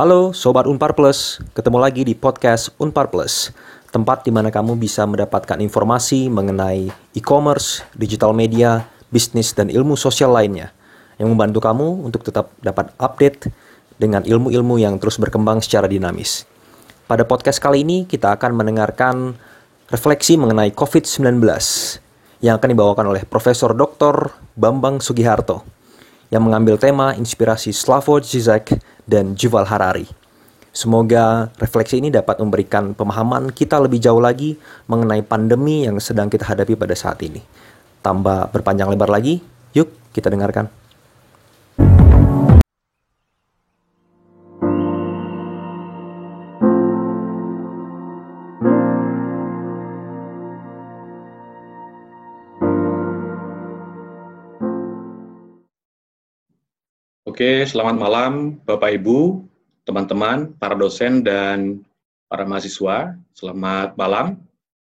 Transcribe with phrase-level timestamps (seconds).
[0.00, 3.52] Halo Sobat Unpar Plus, ketemu lagi di podcast Unpar Plus,
[3.92, 10.32] tempat di mana kamu bisa mendapatkan informasi mengenai e-commerce, digital media, bisnis, dan ilmu sosial
[10.32, 10.72] lainnya
[11.20, 13.52] yang membantu kamu untuk tetap dapat update
[14.00, 16.48] dengan ilmu-ilmu yang terus berkembang secara dinamis.
[17.04, 19.36] Pada podcast kali ini kita akan mendengarkan
[19.92, 21.44] refleksi mengenai COVID-19
[22.40, 24.32] yang akan dibawakan oleh Profesor Dr.
[24.56, 25.60] Bambang Sugiharto
[26.32, 28.80] yang mengambil tema inspirasi Slavoj Zizek
[29.10, 30.06] dan Yuval Harari.
[30.70, 34.54] Semoga refleksi ini dapat memberikan pemahaman kita lebih jauh lagi
[34.86, 37.42] mengenai pandemi yang sedang kita hadapi pada saat ini.
[38.06, 39.42] Tambah berpanjang lebar lagi,
[39.74, 40.70] yuk kita dengarkan.
[57.40, 58.32] Oke, selamat malam
[58.68, 59.48] Bapak Ibu,
[59.88, 61.80] teman-teman, para dosen dan
[62.28, 63.16] para mahasiswa.
[63.32, 64.44] Selamat malam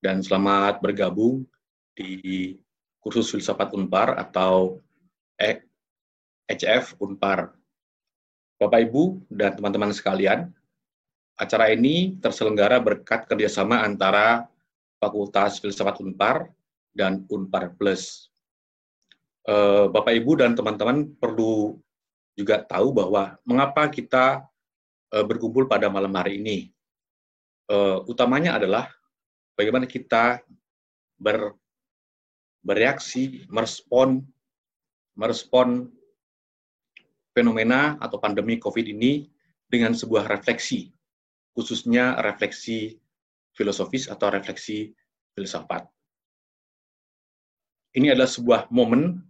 [0.04, 1.48] dan selamat bergabung
[1.96, 2.52] di
[3.00, 4.84] kursus filsafat Unpar atau
[6.52, 7.56] HF Unpar.
[8.60, 10.52] Bapak Ibu dan teman-teman sekalian,
[11.40, 14.52] acara ini terselenggara berkat kerjasama antara
[15.00, 16.52] Fakultas Filsafat Unpar
[16.92, 18.28] dan Unpar Plus.
[19.48, 21.80] Eh, Bapak Ibu dan teman-teman perlu
[22.34, 24.42] juga tahu bahwa mengapa kita
[25.14, 26.58] uh, berkumpul pada malam hari ini.
[27.70, 28.92] Uh, utamanya adalah
[29.56, 30.44] bagaimana kita
[31.16, 31.56] ber,
[32.66, 34.20] bereaksi, merespon,
[35.16, 35.88] merespon
[37.32, 39.30] fenomena atau pandemi COVID ini
[39.70, 40.92] dengan sebuah refleksi,
[41.56, 43.00] khususnya refleksi
[43.54, 44.94] filosofis atau refleksi
[45.34, 45.86] filsafat.
[47.94, 49.22] Ini adalah sebuah momen,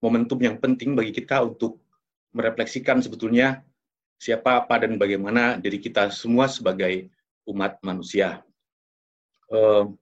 [0.00, 1.80] momentum yang penting bagi kita untuk
[2.32, 3.62] merefleksikan sebetulnya
[4.16, 7.12] siapa apa dan bagaimana diri kita semua sebagai
[7.46, 8.42] umat manusia.
[9.46, 9.94] Uh,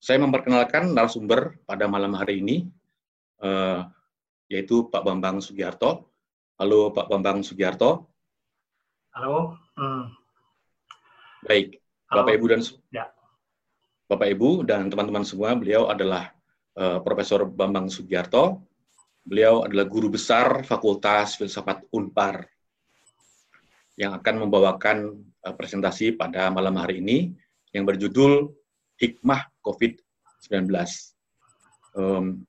[0.00, 2.56] saya memperkenalkan narasumber pada malam hari ini,
[3.44, 3.84] uh,
[4.48, 6.08] yaitu Pak Bambang Sugiarto.
[6.56, 8.08] Halo Pak Bambang Sugiarto.
[9.12, 9.58] Halo.
[9.76, 10.12] Hmm.
[11.44, 12.24] Baik, Halo.
[12.24, 12.60] Bapak Ibu dan
[12.92, 13.04] ya.
[14.10, 16.34] Bapak Ibu dan teman-teman semua, beliau adalah
[16.76, 18.60] uh, Profesor Bambang Sugiarto,
[19.20, 22.48] Beliau adalah guru besar Fakultas Filsafat Unpar
[24.00, 25.12] yang akan membawakan
[25.44, 27.36] uh, presentasi pada malam hari ini
[27.76, 28.48] yang berjudul
[28.96, 30.72] Hikmah COVID-19.
[31.92, 32.48] Um,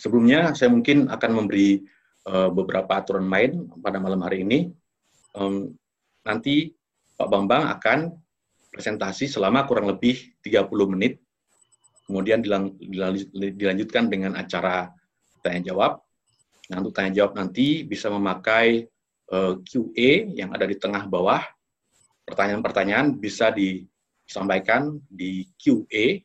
[0.00, 1.84] sebelumnya saya mungkin akan memberi
[2.24, 4.72] uh, beberapa aturan main pada malam hari ini.
[5.36, 5.76] Um,
[6.24, 6.72] nanti
[7.20, 8.16] Pak Bambang akan
[8.72, 10.64] presentasi selama kurang lebih 30
[10.96, 11.20] menit,
[12.08, 14.88] kemudian dilanjutkan dengan acara
[15.42, 16.00] tanya jawab.
[16.70, 18.86] Nah, untuk tanya jawab nanti bisa memakai
[19.34, 21.42] uh, eh, QA yang ada di tengah bawah.
[22.28, 26.22] Pertanyaan-pertanyaan bisa disampaikan di QA.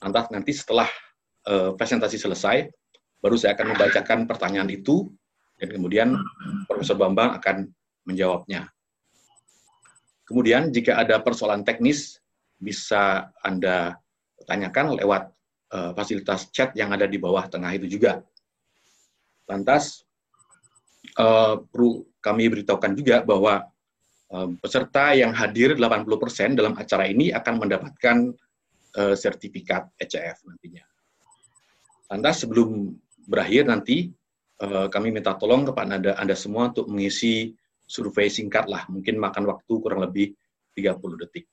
[0.00, 0.86] Nanti nanti setelah
[1.50, 2.70] uh, presentasi selesai,
[3.18, 5.10] baru saya akan membacakan pertanyaan itu
[5.60, 6.08] dan kemudian
[6.64, 7.68] Profesor Bambang akan
[8.08, 8.70] menjawabnya.
[10.24, 12.22] Kemudian jika ada persoalan teknis
[12.56, 13.98] bisa Anda
[14.46, 15.34] tanyakan lewat
[15.70, 18.22] uh, fasilitas chat yang ada di bawah tengah itu juga.
[19.46, 20.04] Lantas,
[21.18, 23.66] uh, perlu kami beritahukan juga bahwa
[24.30, 28.18] uh, peserta yang hadir 80% dalam acara ini akan mendapatkan
[28.90, 30.82] sertifikat ECF nantinya.
[32.10, 32.90] Lantas sebelum
[33.22, 34.10] berakhir nanti,
[34.90, 37.54] kami minta tolong kepada anda semua untuk mengisi
[37.86, 40.34] survei singkat lah, mungkin makan waktu kurang lebih
[40.74, 41.46] 30 detik.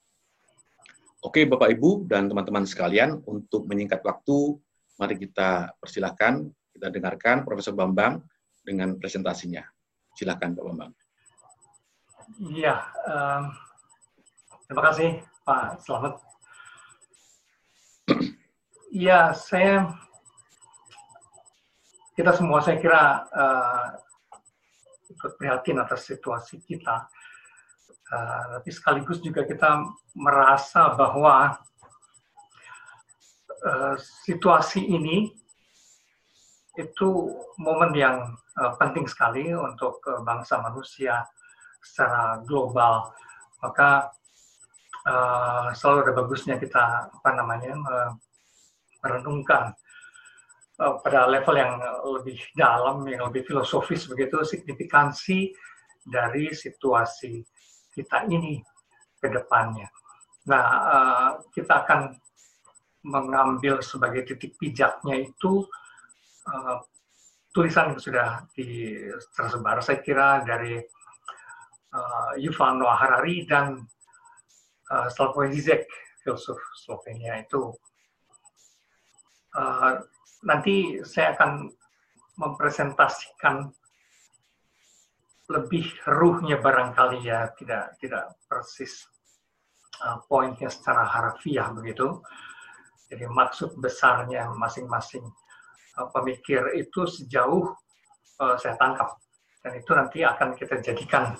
[1.26, 4.54] Oke, Bapak Ibu dan teman-teman sekalian, untuk menyingkat waktu,
[5.02, 6.46] mari kita persilahkan,
[6.78, 8.22] kita dengarkan Profesor Bambang
[8.62, 9.66] dengan presentasinya.
[10.14, 10.92] Silakan, Pak Bambang.
[12.38, 12.76] Iya,
[13.08, 13.44] um,
[14.70, 15.10] terima kasih
[15.42, 16.14] Pak Selamat.
[18.94, 19.90] Iya, saya
[22.14, 23.88] kita semua saya kira uh,
[25.10, 27.10] ikut prihatin atas situasi kita
[28.08, 29.84] Uh, tapi sekaligus juga kita
[30.16, 31.60] merasa bahwa
[33.68, 35.36] uh, situasi ini
[36.80, 37.10] itu
[37.60, 38.32] momen yang
[38.64, 41.28] uh, penting sekali untuk uh, bangsa manusia
[41.84, 43.12] secara global.
[43.60, 44.08] Maka
[45.04, 48.12] uh, selalu ada bagusnya kita apa namanya uh,
[49.04, 49.76] merenungkan
[50.80, 51.76] uh, pada level yang
[52.22, 55.52] lebih dalam, yang lebih filosofis begitu signifikansi
[56.08, 57.44] dari situasi
[57.98, 58.62] kita ini
[59.18, 59.90] ke depannya.
[60.46, 62.14] Nah, uh, kita akan
[63.02, 65.66] mengambil sebagai titik pijaknya itu
[66.46, 66.78] uh,
[67.50, 68.46] tulisan yang sudah
[69.34, 70.78] tersebar, saya kira dari
[71.98, 73.82] uh, Yuval Noah Harari dan
[74.88, 75.84] Slavoj Zizek,
[76.24, 77.76] filsuf Slovenia itu.
[80.48, 81.68] Nanti saya akan
[82.40, 83.68] mempresentasikan
[85.48, 89.08] lebih ruhnya barangkali ya, tidak tidak persis
[90.04, 92.20] uh, poinnya secara harfiah begitu.
[93.08, 95.24] Jadi maksud besarnya masing-masing
[95.96, 97.72] uh, pemikir itu sejauh
[98.44, 99.16] uh, saya tangkap
[99.64, 101.36] dan itu nanti akan kita jadikan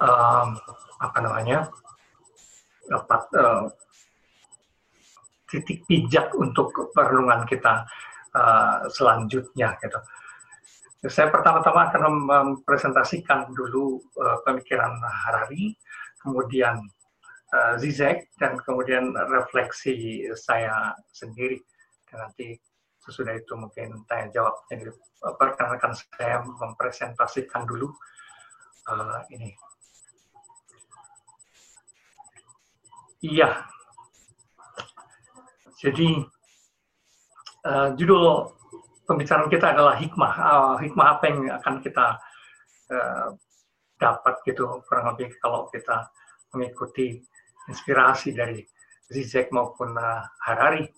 [0.00, 0.58] um,
[0.98, 1.68] apa namanya
[2.86, 3.66] dapat uh,
[5.48, 7.86] titik pijak untuk perenungan kita
[8.34, 9.98] uh, selanjutnya gitu.
[11.04, 15.76] Saya pertama-tama akan mempresentasikan dulu uh, pemikiran Harari,
[16.16, 16.80] kemudian
[17.52, 21.60] uh, Zizek, dan kemudian refleksi saya sendiri.
[22.08, 22.56] Dan nanti
[23.04, 24.64] sesudah itu mungkin tanya jawab.
[24.72, 24.88] Jadi
[25.36, 27.92] perkenalkan saya mempresentasikan dulu
[28.88, 29.52] uh, ini.
[33.20, 33.60] Iya.
[35.84, 36.24] Jadi
[37.68, 38.48] uh, judul
[39.04, 40.32] pembicaraan kita adalah hikmah.
[40.36, 42.06] Uh, hikmah apa yang akan kita
[42.92, 43.28] uh,
[44.00, 46.08] dapat gitu kurang lebih kalau kita
[46.52, 47.20] mengikuti
[47.68, 48.64] inspirasi dari
[49.08, 50.88] Zizek maupun uh, Harari.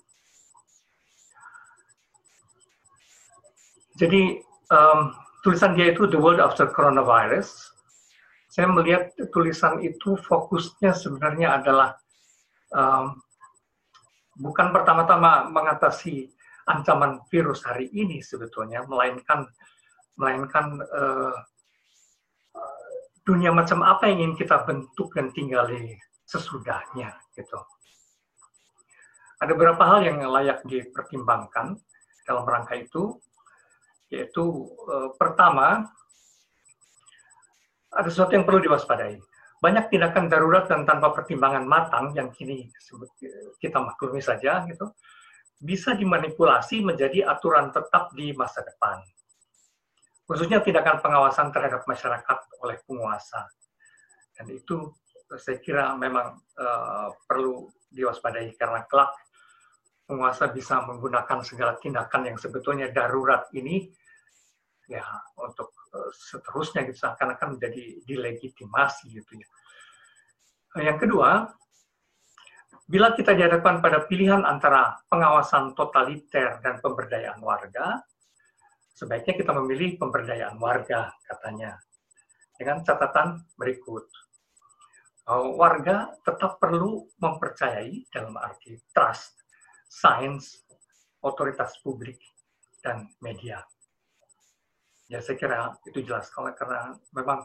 [3.96, 4.38] Jadi
[4.70, 7.72] um, tulisan dia itu The World After Coronavirus.
[8.52, 11.96] Saya melihat tulisan itu fokusnya sebenarnya adalah
[12.72, 13.16] um,
[14.36, 16.35] bukan pertama-tama mengatasi
[16.66, 19.46] ancaman virus hari ini sebetulnya, melainkan
[20.16, 21.36] melainkan uh,
[23.22, 27.58] dunia macam apa yang ingin kita bentuk dan tinggali sesudahnya gitu.
[29.36, 31.76] Ada beberapa hal yang layak dipertimbangkan
[32.24, 33.20] dalam rangka itu,
[34.08, 34.42] yaitu
[34.88, 35.86] uh, pertama
[37.92, 39.20] ada sesuatu yang perlu diwaspadai.
[39.56, 42.68] Banyak tindakan darurat dan tanpa pertimbangan matang yang kini
[43.56, 44.92] kita maklumi saja gitu
[45.56, 49.00] bisa dimanipulasi menjadi aturan tetap di masa depan.
[50.26, 53.46] Khususnya tindakan pengawasan terhadap masyarakat oleh penguasa.
[54.36, 54.90] Dan itu
[55.38, 59.10] saya kira memang uh, perlu diwaspadai karena kelak
[60.06, 63.90] penguasa bisa menggunakan segala tindakan yang sebetulnya darurat ini
[64.86, 65.02] ya
[65.40, 69.48] untuk uh, seterusnya gitu seakan-akan menjadi dilegitimasi gitu ya.
[70.76, 71.48] Yang kedua,
[72.86, 77.98] Bila kita dihadapkan pada pilihan antara pengawasan totaliter dan pemberdayaan warga,
[78.94, 81.82] sebaiknya kita memilih pemberdayaan warga, katanya.
[82.54, 84.06] Dengan catatan berikut.
[85.58, 89.34] Warga tetap perlu mempercayai dalam arti trust,
[89.90, 90.62] sains,
[91.26, 92.22] otoritas publik,
[92.86, 93.66] dan media.
[95.10, 97.42] Ya saya kira itu jelas karena memang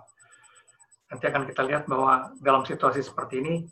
[1.10, 3.66] nanti akan kita lihat bahwa dalam situasi seperti ini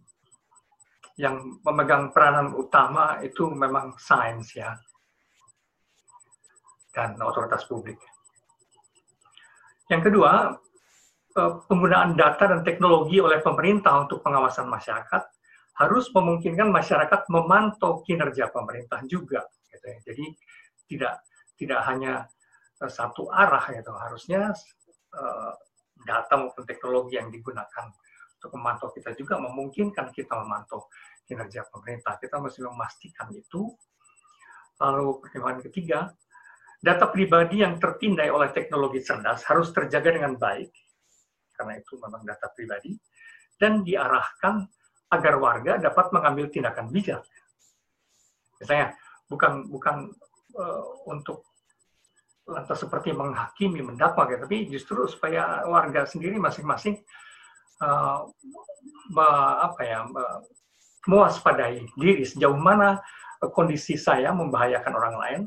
[1.19, 4.71] yang memegang peranan utama itu memang sains ya
[6.95, 7.99] dan otoritas publik.
[9.91, 10.55] Yang kedua,
[11.35, 15.23] eh, penggunaan data dan teknologi oleh pemerintah untuk pengawasan masyarakat
[15.79, 19.43] harus memungkinkan masyarakat memantau kinerja pemerintah juga.
[19.67, 19.97] Gitu ya.
[20.07, 20.25] Jadi
[20.87, 21.13] tidak
[21.59, 22.13] tidak hanya
[22.79, 23.91] eh, satu arah gitu.
[23.91, 24.55] Harusnya
[25.19, 25.51] uh,
[26.07, 27.91] data maupun teknologi yang digunakan
[28.39, 30.87] untuk memantau kita juga memungkinkan kita memantau
[31.29, 32.17] kinerja pemerintah.
[32.17, 33.69] Kita mesti memastikan itu.
[34.81, 36.09] Lalu pertimbangan ketiga,
[36.81, 40.71] data pribadi yang tertindai oleh teknologi cerdas harus terjaga dengan baik,
[41.53, 42.95] karena itu memang data pribadi,
[43.59, 44.63] dan diarahkan
[45.11, 47.21] agar warga dapat mengambil tindakan bijak.
[48.63, 48.95] Misalnya,
[49.27, 50.15] bukan bukan
[50.55, 51.43] uh, untuk
[52.47, 56.97] lantas seperti menghakimi, mendakwa, gitu, tapi justru supaya warga sendiri masing-masing
[57.83, 58.25] uh,
[59.59, 60.07] apa ya
[61.07, 62.99] mewaspadai diri sejauh mana
[63.47, 65.41] kondisi saya membahayakan orang lain,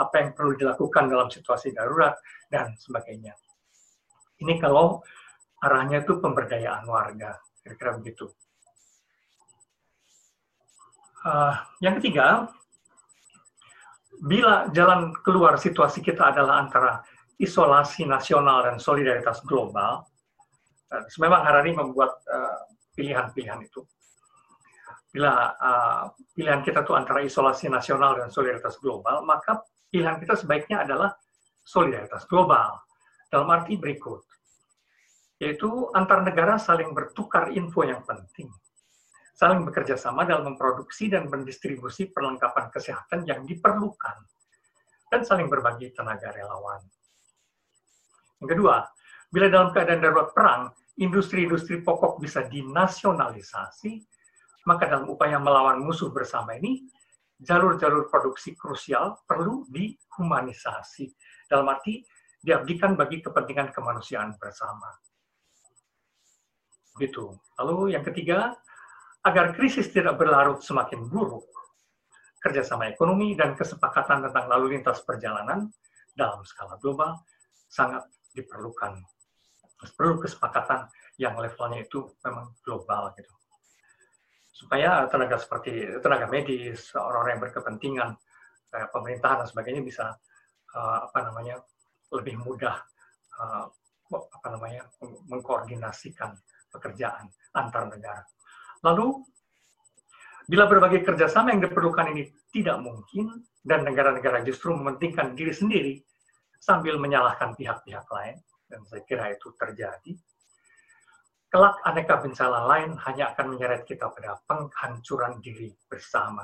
[0.00, 2.16] apa yang perlu dilakukan dalam situasi darurat
[2.48, 3.36] dan sebagainya.
[4.40, 5.04] Ini kalau
[5.60, 8.32] arahnya itu pemberdayaan warga, kira-kira begitu.
[11.24, 12.52] Uh, yang ketiga,
[14.24, 17.00] bila jalan keluar situasi kita adalah antara
[17.40, 20.04] isolasi nasional dan solidaritas global,
[20.92, 23.80] uh, memang Harari membuat uh, pilihan-pilihan uh, itu
[25.14, 26.02] bila uh,
[26.34, 31.14] pilihan kita itu antara isolasi nasional dan solidaritas global, maka pilihan kita sebaiknya adalah
[31.62, 32.82] solidaritas global.
[33.30, 34.26] Dalam arti berikut,
[35.38, 38.50] yaitu antar negara saling bertukar info yang penting,
[39.38, 44.18] saling bekerja sama dalam memproduksi dan mendistribusi perlengkapan kesehatan yang diperlukan,
[45.14, 46.82] dan saling berbagi tenaga relawan.
[48.42, 48.82] Yang kedua,
[49.30, 50.62] bila dalam keadaan darurat perang,
[50.98, 54.13] industri-industri pokok bisa dinasionalisasi,
[54.64, 56.84] maka dalam upaya melawan musuh bersama ini,
[57.40, 61.12] jalur-jalur produksi krusial perlu dihumanisasi.
[61.48, 62.00] Dalam arti,
[62.40, 64.88] diabdikan bagi kepentingan kemanusiaan bersama.
[66.96, 67.36] Gitu.
[67.60, 68.52] Lalu yang ketiga,
[69.24, 71.48] agar krisis tidak berlarut semakin buruk,
[72.44, 75.72] kerjasama ekonomi dan kesepakatan tentang lalu lintas perjalanan
[76.12, 77.24] dalam skala global
[77.64, 78.04] sangat
[78.36, 79.00] diperlukan.
[79.96, 83.32] Perlu kesepakatan yang levelnya itu memang global gitu.
[84.54, 88.10] Supaya tenaga seperti tenaga medis, orang-orang yang berkepentingan,
[88.70, 90.14] pemerintahan dan sebagainya bisa
[90.74, 91.58] uh, apa namanya
[92.14, 92.78] lebih mudah
[93.38, 93.66] uh,
[94.14, 94.86] apa namanya
[95.26, 96.38] mengkoordinasikan
[96.70, 98.22] pekerjaan antar negara.
[98.86, 99.26] Lalu
[100.46, 105.94] bila berbagai kerjasama yang diperlukan ini tidak mungkin dan negara-negara justru mementingkan diri sendiri
[106.60, 108.36] sambil menyalahkan pihak-pihak lain,
[108.68, 110.12] dan saya kira itu terjadi,
[111.54, 116.42] kelak aneka bencana lain hanya akan menyeret kita pada penghancuran diri bersama.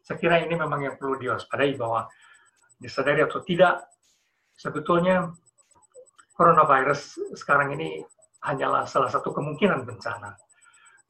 [0.00, 2.08] Saya kira ini memang yang perlu diwaspadai bahwa
[2.80, 3.92] disadari atau tidak,
[4.56, 5.28] sebetulnya
[6.32, 8.00] coronavirus sekarang ini
[8.40, 10.32] hanyalah salah satu kemungkinan bencana.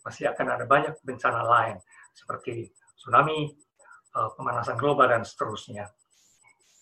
[0.02, 1.78] Masih akan ada banyak bencana lain,
[2.18, 3.54] seperti tsunami,
[4.18, 5.86] eh, pemanasan global, dan seterusnya.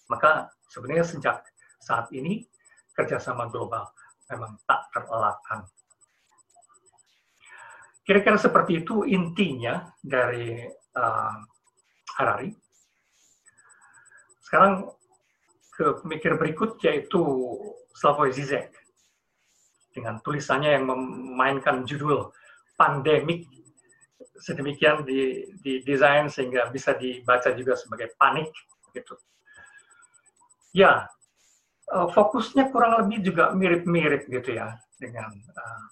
[0.09, 1.45] Maka sebenarnya sejak
[1.85, 2.49] saat ini,
[2.97, 3.93] kerjasama global
[4.33, 5.69] memang tak terelakkan.
[8.07, 10.63] Kira-kira seperti itu intinya dari
[10.95, 11.37] uh,
[12.17, 12.55] Harari.
[14.47, 14.87] Sekarang
[15.75, 17.21] ke pemikir berikut yaitu
[17.99, 18.71] Slavoj Zizek
[19.91, 22.31] dengan tulisannya yang memainkan judul
[22.79, 23.49] pandemik
[24.37, 25.49] sedemikian di,
[25.83, 28.53] desain sehingga bisa dibaca juga sebagai panik
[28.93, 29.17] gitu.
[30.77, 31.09] Ya,
[31.91, 35.85] eh, fokusnya kurang lebih juga mirip-mirip gitu ya dengan uh,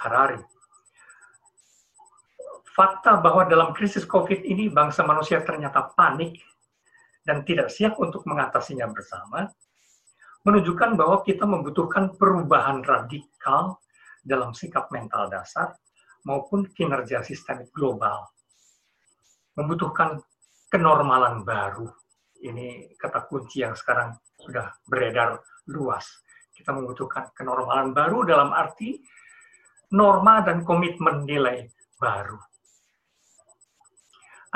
[0.00, 0.40] Harari.
[2.76, 6.36] Fakta bahwa dalam krisis COVID ini bangsa manusia ternyata panik
[7.24, 9.48] dan tidak siap untuk mengatasinya bersama,
[10.44, 13.80] menunjukkan bahwa kita membutuhkan perubahan radikal
[14.20, 15.72] dalam sikap mental dasar
[16.28, 18.28] maupun kinerja sistemik global.
[19.56, 20.20] Membutuhkan
[20.68, 21.88] kenormalan baru.
[22.44, 25.40] Ini kata kunci yang sekarang sudah beredar
[25.72, 26.04] luas.
[26.52, 29.00] Kita membutuhkan kenormalan baru dalam arti
[29.96, 31.64] norma dan komitmen nilai
[31.96, 32.36] baru.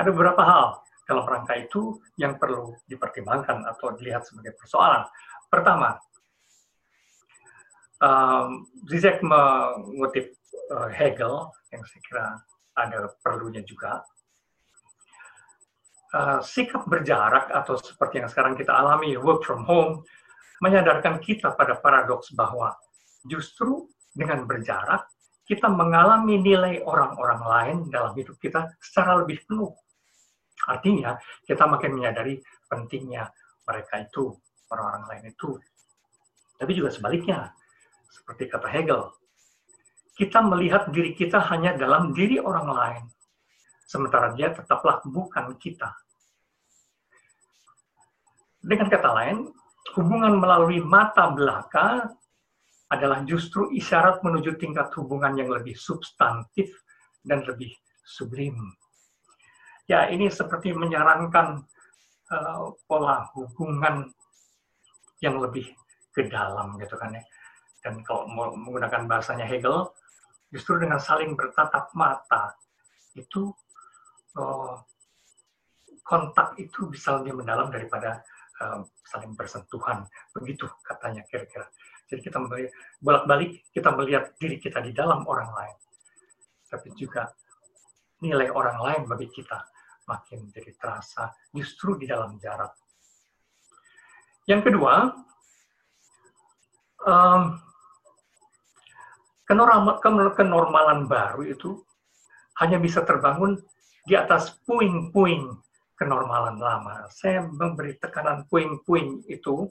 [0.01, 5.05] Ada beberapa hal dalam rangka itu yang perlu dipertimbangkan atau dilihat sebagai persoalan.
[5.53, 6.01] Pertama,
[8.01, 10.33] um, Zizek mengutip
[10.73, 12.27] uh, Hegel yang saya kira
[12.81, 14.01] ada perlunya juga.
[16.11, 20.03] Uh, sikap berjarak atau seperti yang sekarang kita alami work from home
[20.59, 22.75] menyadarkan kita pada paradoks bahwa
[23.31, 25.07] justru dengan berjarak
[25.47, 29.71] kita mengalami nilai orang-orang lain dalam hidup kita secara lebih penuh
[30.71, 32.39] Artinya, kita makin menyadari
[32.71, 33.27] pentingnya
[33.67, 34.31] mereka itu,
[34.71, 35.59] orang-orang lain itu.
[36.55, 37.51] Tapi juga sebaliknya,
[38.07, 39.11] seperti kata Hegel,
[40.15, 43.05] kita melihat diri kita hanya dalam diri orang lain,
[43.83, 45.91] sementara dia tetaplah bukan kita.
[48.61, 49.51] Dengan kata lain,
[49.99, 52.15] hubungan melalui mata belaka
[52.93, 56.69] adalah justru isyarat menuju tingkat hubungan yang lebih substantif
[57.25, 57.73] dan lebih
[58.05, 58.80] sublim
[59.91, 61.67] ya ini seperti menyarankan
[62.31, 64.07] uh, pola hubungan
[65.19, 65.67] yang lebih
[66.15, 67.23] ke dalam gitu kan ya.
[67.83, 69.91] Dan kalau menggunakan bahasanya Hegel,
[70.55, 72.55] justru dengan saling bertatap mata
[73.19, 73.51] itu
[74.39, 74.79] uh,
[76.07, 78.23] kontak itu bisa lebih mendalam daripada
[78.63, 80.07] uh, saling bersentuhan.
[80.31, 81.67] Begitu katanya kira-kira.
[82.07, 82.39] Jadi kita
[83.03, 85.77] bolak-balik kita melihat diri kita di dalam orang lain,
[86.71, 87.31] tapi juga
[88.21, 89.57] nilai orang lain bagi kita
[90.09, 92.75] makin jadi terasa justru di dalam jarak.
[94.49, 95.15] Yang kedua,
[97.07, 97.43] um,
[100.35, 101.83] kenormalan baru itu
[102.63, 103.59] hanya bisa terbangun
[104.07, 105.55] di atas puing-puing
[105.95, 107.07] kenormalan lama.
[107.13, 109.69] Saya memberi tekanan puing-puing itu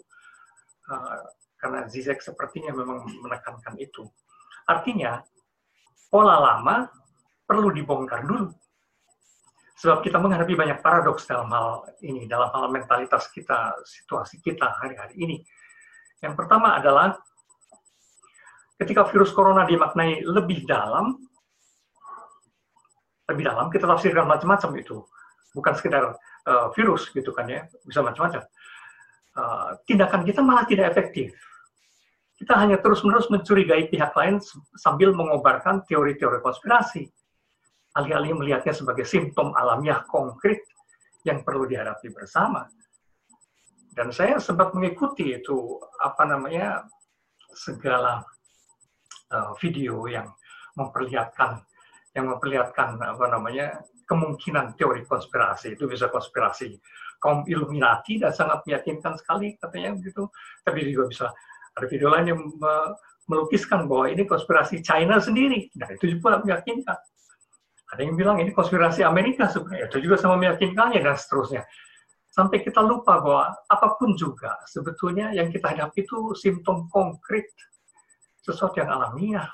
[0.88, 1.22] uh,
[1.60, 4.08] karena Zizek sepertinya memang menekankan itu.
[4.70, 5.20] Artinya,
[6.08, 6.88] pola lama
[7.44, 8.54] perlu dibongkar dulu
[9.80, 15.16] Sebab kita menghadapi banyak paradoks dalam hal ini, dalam hal mentalitas kita, situasi kita hari-hari
[15.16, 15.38] ini.
[16.20, 17.16] Yang pertama adalah
[18.76, 21.16] ketika virus corona dimaknai lebih dalam,
[23.32, 25.00] lebih dalam kita tafsirkan macam-macam itu,
[25.56, 26.12] bukan sekedar
[26.44, 28.44] uh, virus gitu kan ya, bisa macam-macam.
[29.40, 31.32] Uh, tindakan kita malah tidak efektif.
[32.40, 34.40] kita hanya terus-menerus mencurigai pihak lain
[34.80, 37.12] sambil mengobarkan teori-teori konspirasi.
[37.98, 40.62] Alih-alih melihatnya sebagai simptom alamiah konkret
[41.26, 42.70] yang perlu dihadapi bersama.
[43.90, 46.86] Dan saya sempat mengikuti itu apa namanya
[47.52, 48.22] segala
[49.34, 50.30] uh, video yang
[50.78, 51.60] memperlihatkan
[52.14, 56.78] yang memperlihatkan apa namanya kemungkinan teori konspirasi itu bisa konspirasi
[57.22, 60.26] kaum Illuminati dan sangat meyakinkan sekali katanya begitu
[60.66, 61.28] tapi juga bisa
[61.78, 62.42] ada video lain yang
[63.30, 65.70] melukiskan bahwa ini konspirasi China sendiri.
[65.78, 66.98] Nah, itu juga meyakinkan.
[67.90, 69.90] Ada yang bilang ini konspirasi Amerika sebenarnya.
[69.90, 71.66] Itu juga sama meyakinkannya dan seterusnya.
[72.30, 77.50] Sampai kita lupa bahwa apa pun juga sebetulnya yang kita hadapi itu simptom konkret.
[78.46, 79.50] Sesuatu yang alamiah.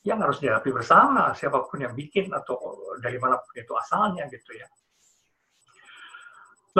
[0.00, 2.56] Yang harus dihadapi bersama siapa pun yang bikin atau
[3.04, 4.64] dari mana pun itu asalnya gitu ya.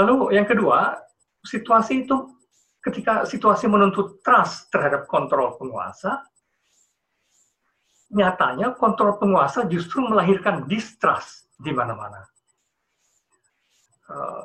[0.00, 0.96] Lalu yang kedua,
[1.44, 2.16] situasi itu
[2.80, 6.24] ketika situasi menuntut trust terhadap kontrol penguasa,
[8.10, 12.26] nyatanya kontrol penguasa justru melahirkan distrust di mana-mana.
[14.10, 14.44] Uh,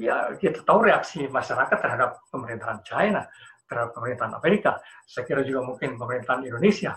[0.00, 3.28] ya kita tahu reaksi masyarakat terhadap pemerintahan China,
[3.68, 4.80] terhadap pemerintahan Amerika.
[5.04, 6.96] Saya kira juga mungkin pemerintahan Indonesia.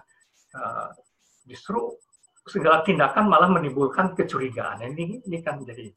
[0.56, 0.90] Uh,
[1.44, 2.00] justru
[2.48, 4.80] segala tindakan malah menimbulkan kecurigaan.
[4.82, 5.92] Ini ini kan jadi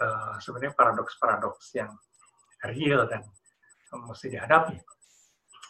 [0.00, 1.92] uh, sebenarnya paradoks-paradoks yang
[2.64, 3.22] real dan
[3.92, 4.76] mesti dihadapi.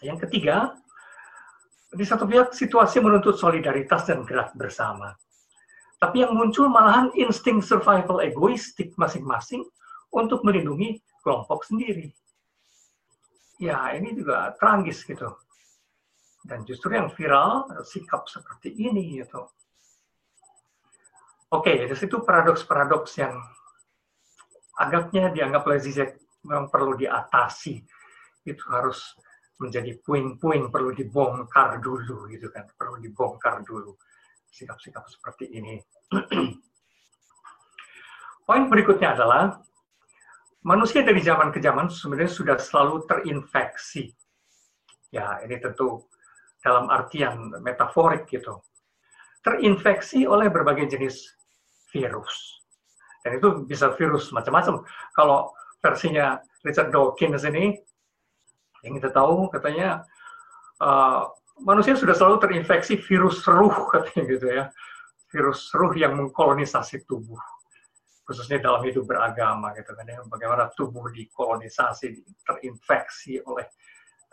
[0.06, 0.78] Yang ketiga,
[1.88, 5.16] di satu pihak situasi menuntut solidaritas dan gerak bersama.
[5.98, 9.66] Tapi yang muncul malahan insting survival egoistik masing-masing
[10.14, 12.14] untuk melindungi kelompok sendiri.
[13.58, 15.34] Ya, ini juga tragis gitu.
[16.46, 19.50] Dan justru yang viral sikap seperti ini gitu.
[21.50, 23.34] Oke, dari situ paradoks-paradoks yang
[24.78, 27.82] agaknya dianggap oleh Zizek memang perlu diatasi
[28.46, 29.18] itu harus
[29.58, 32.66] menjadi puing-puing perlu dibongkar dulu gitu kan.
[32.78, 33.94] Perlu dibongkar dulu
[34.50, 35.78] sikap-sikap seperti ini.
[38.48, 39.60] Poin berikutnya adalah
[40.64, 44.08] manusia dari zaman ke zaman sebenarnya sudah selalu terinfeksi.
[45.12, 46.08] Ya ini tentu
[46.64, 48.62] dalam artian metaforik gitu.
[49.44, 51.28] Terinfeksi oleh berbagai jenis
[51.92, 52.58] virus.
[53.22, 54.84] Dan itu bisa virus macam-macam.
[55.12, 55.52] Kalau
[55.84, 57.76] versinya Richard Dawkins ini
[58.86, 60.06] yang kita tahu katanya
[60.78, 61.28] uh,
[61.62, 64.64] manusia sudah selalu terinfeksi virus ruh katanya gitu ya.
[65.28, 67.38] Virus ruh yang mengkolonisasi tubuh
[68.28, 73.64] khususnya dalam hidup beragama gitu kan ya bagaimana tubuh dikolonisasi terinfeksi oleh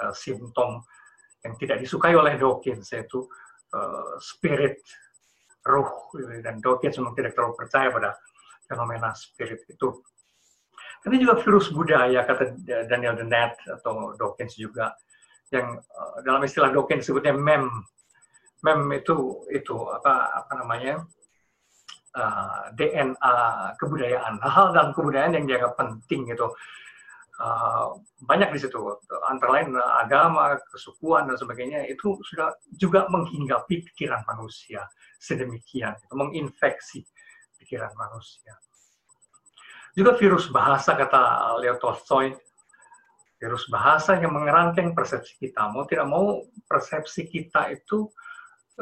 [0.03, 0.83] uh, simptom
[1.47, 3.23] yang tidak disukai oleh Dawkins yaitu
[3.71, 4.83] uh, spirit
[5.63, 6.43] ruh gitu.
[6.43, 8.19] dan Dawkins memang tidak terlalu percaya pada
[8.67, 10.03] fenomena spirit itu
[11.05, 12.57] tapi juga virus budaya, kata
[12.89, 14.97] Daniel Dennett atau Dawkins juga,
[15.53, 17.69] yang uh, dalam istilah Dawkins disebutnya mem.
[18.65, 21.05] Mem itu itu apa apa namanya
[22.17, 23.35] uh, DNA
[23.77, 26.49] kebudayaan, hal-hal dalam kebudayaan yang dianggap penting gitu.
[27.37, 28.79] Uh, banyak di situ,
[29.29, 32.49] antara lain agama, kesukuan dan sebagainya itu sudah
[32.81, 34.89] juga menghinggapi pikiran manusia
[35.21, 37.05] sedemikian, itu menginfeksi
[37.61, 38.57] pikiran manusia.
[39.95, 42.35] Juga virus bahasa, kata Leo Tolstoy,
[43.39, 45.71] virus bahasa yang mengerangkeng persepsi kita.
[45.71, 48.11] Mau tidak mau, persepsi kita itu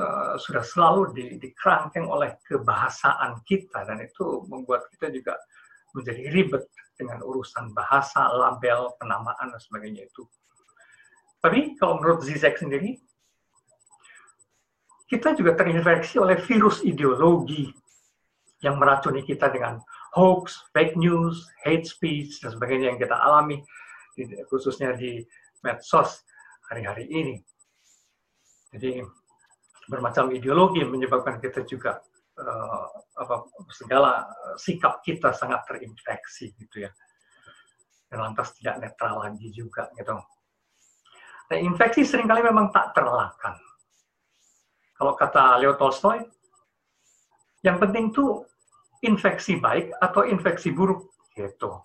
[0.02, 5.38] uh, sudah selalu di, dikerangkeng oleh kebahasaan kita, dan itu membuat kita juga
[5.94, 6.66] menjadi ribet
[6.98, 10.26] dengan urusan bahasa, label, penamaan, dan sebagainya itu.
[11.38, 12.98] Tapi kalau menurut Zizek sendiri,
[15.06, 17.70] kita juga terinfeksi oleh virus ideologi
[18.66, 19.78] yang meracuni kita dengan
[20.14, 23.66] hoax, fake news, hate speech, dan sebagainya yang kita alami,
[24.50, 25.26] khususnya di
[25.66, 26.22] medsos
[26.70, 27.36] hari-hari ini.
[28.74, 29.02] Jadi
[29.90, 32.00] bermacam ideologi menyebabkan kita juga
[32.40, 32.88] uh,
[33.20, 36.92] apa segala sikap kita sangat terinfeksi gitu ya
[38.14, 40.14] dan lantas tidak netral lagi juga gitu.
[41.50, 43.58] Nah, infeksi sering kali memang tak terelakkan.
[44.94, 46.22] Kalau kata Leo Tolstoy,
[47.66, 48.46] yang penting tuh
[49.04, 51.84] infeksi baik atau infeksi buruk gitu.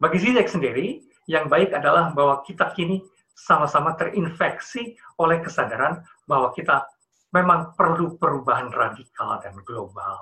[0.00, 3.04] Bagi Zizek sendiri, yang baik adalah bahwa kita kini
[3.36, 6.88] sama-sama terinfeksi oleh kesadaran bahwa kita
[7.30, 10.16] memang perlu perubahan radikal dan global.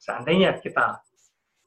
[0.00, 0.98] Seandainya kita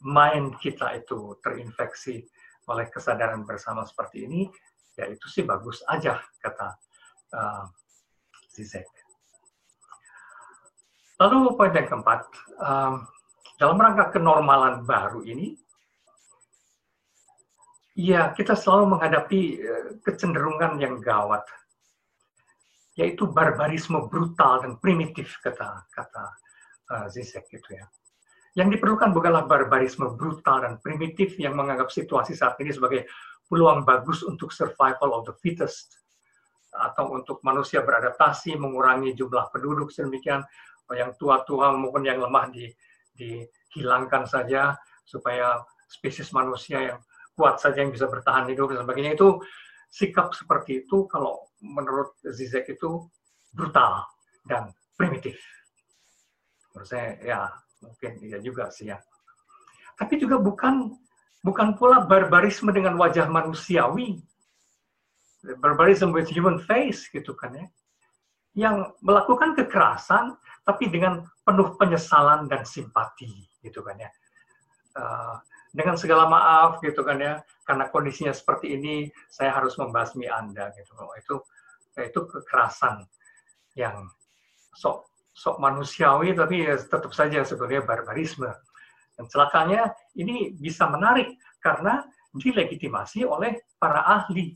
[0.03, 2.25] mind kita itu terinfeksi
[2.67, 4.49] oleh kesadaran bersama seperti ini,
[4.97, 6.67] ya itu sih bagus aja kata
[7.37, 7.63] uh,
[8.51, 9.04] Zizek.
[11.15, 12.27] Lalu poin yang keempat,
[12.59, 13.07] um,
[13.55, 15.55] dalam rangka kenormalan baru ini,
[17.95, 21.47] ya kita selalu menghadapi uh, kecenderungan yang gawat,
[22.99, 26.25] yaitu barbarisme brutal dan primitif kata kata
[26.91, 27.87] uh, Zizek gitu ya.
[28.55, 33.07] Yang diperlukan bukanlah barbarisme brutal dan primitif yang menganggap situasi saat ini sebagai
[33.47, 35.95] peluang bagus untuk survival of the fittest
[36.75, 40.43] atau untuk manusia beradaptasi, mengurangi jumlah penduduk sedemikian,
[40.93, 42.69] yang tua-tua maupun yang lemah di,
[43.17, 46.99] dihilangkan saja supaya spesies manusia yang
[47.33, 49.41] kuat saja yang bisa bertahan hidup dan sebagainya itu
[49.91, 53.07] sikap seperti itu kalau menurut Zizek itu
[53.55, 54.03] brutal
[54.45, 55.39] dan primitif.
[56.73, 57.39] Menurut saya ya
[57.79, 58.99] mungkin iya juga sih ya.
[59.95, 60.91] Tapi juga bukan
[61.43, 64.19] bukan pula barbarisme dengan wajah manusiawi.
[65.61, 67.67] Barbarism with human face gitu kan ya.
[68.55, 74.11] Yang melakukan kekerasan tapi dengan penuh penyesalan dan simpati gitu kan ya.
[74.95, 75.37] Uh,
[75.75, 80.95] dengan segala maaf gitu kan ya karena kondisinya seperti ini saya harus membasmi anda gitu
[81.19, 81.35] itu
[81.99, 83.03] itu kekerasan
[83.75, 84.07] yang
[84.71, 85.03] sok
[85.35, 88.47] sok manusiawi tapi ya tetap saja sebagai barbarisme.
[89.15, 92.03] Dan celakanya ini bisa menarik karena
[92.35, 94.55] dilegitimasi oleh para ahli,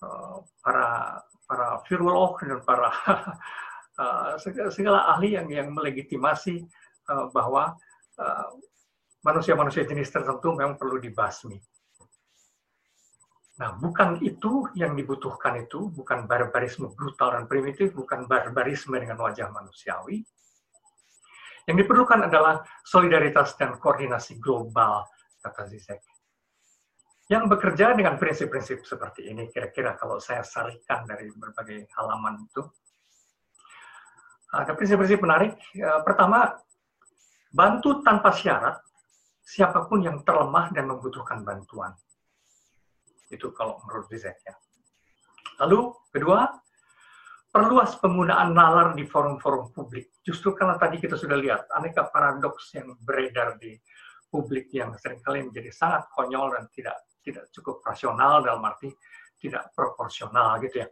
[0.00, 2.88] eh, para para virolog dan para
[4.00, 6.64] eh, segala ahli yang yang melegitimasi
[7.06, 7.76] eh, bahwa
[9.24, 11.56] manusia-manusia jenis tertentu memang perlu dibasmi.
[13.60, 19.52] Nah, bukan itu yang dibutuhkan itu, bukan barbarisme brutal dan primitif, bukan barbarisme dengan wajah
[19.52, 20.24] manusiawi.
[21.68, 25.04] Yang diperlukan adalah solidaritas dan koordinasi global,
[25.44, 26.00] kata Zizek.
[27.28, 32.64] Yang bekerja dengan prinsip-prinsip seperti ini, kira-kira kalau saya sarikan dari berbagai halaman itu.
[34.50, 35.54] Ada prinsip-prinsip menarik.
[35.74, 36.50] Eh, pertama,
[37.54, 38.78] bantu tanpa syarat
[39.42, 41.94] siapa pun yang terlemah dan membutuhkan bantuan
[43.30, 44.54] itu kalau menurut Zizek ya.
[45.62, 46.50] Lalu kedua,
[47.50, 50.18] perluas penggunaan nalar di forum-forum publik.
[50.26, 53.78] Justru karena tadi kita sudah lihat aneka paradoks yang beredar di
[54.30, 58.90] publik yang sering kali menjadi sangat konyol dan tidak tidak cukup rasional dalam arti
[59.38, 60.88] tidak proporsional gitu ya.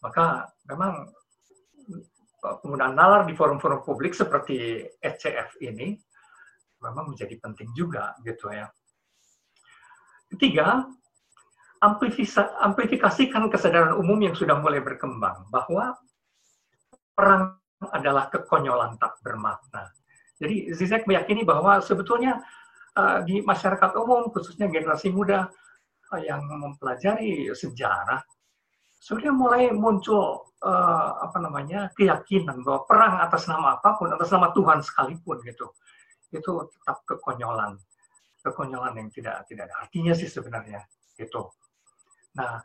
[0.00, 1.12] Maka memang
[2.40, 5.94] penggunaan nalar di forum-forum publik seperti ECF ini
[6.80, 8.66] memang menjadi penting juga gitu ya.
[10.30, 10.88] Ketiga,
[12.64, 15.96] amplifikasikan kesadaran umum yang sudah mulai berkembang bahwa
[17.16, 17.60] perang
[17.92, 19.88] adalah kekonyolan tak bermakna.
[20.40, 22.40] Jadi Zizek meyakini bahwa sebetulnya
[22.96, 25.48] uh, di masyarakat umum, khususnya generasi muda
[26.12, 28.20] uh, yang mempelajari sejarah,
[29.00, 34.52] sudah mulai muncul uh, apa namanya keyakinan bahwa perang atas nama apa pun, atas nama
[34.52, 35.72] Tuhan sekalipun gitu,
[36.36, 37.80] itu tetap kekonyolan,
[38.44, 40.84] kekonyolan yang tidak tidak ada artinya sih sebenarnya
[41.16, 41.48] gitu.
[42.36, 42.60] Nah,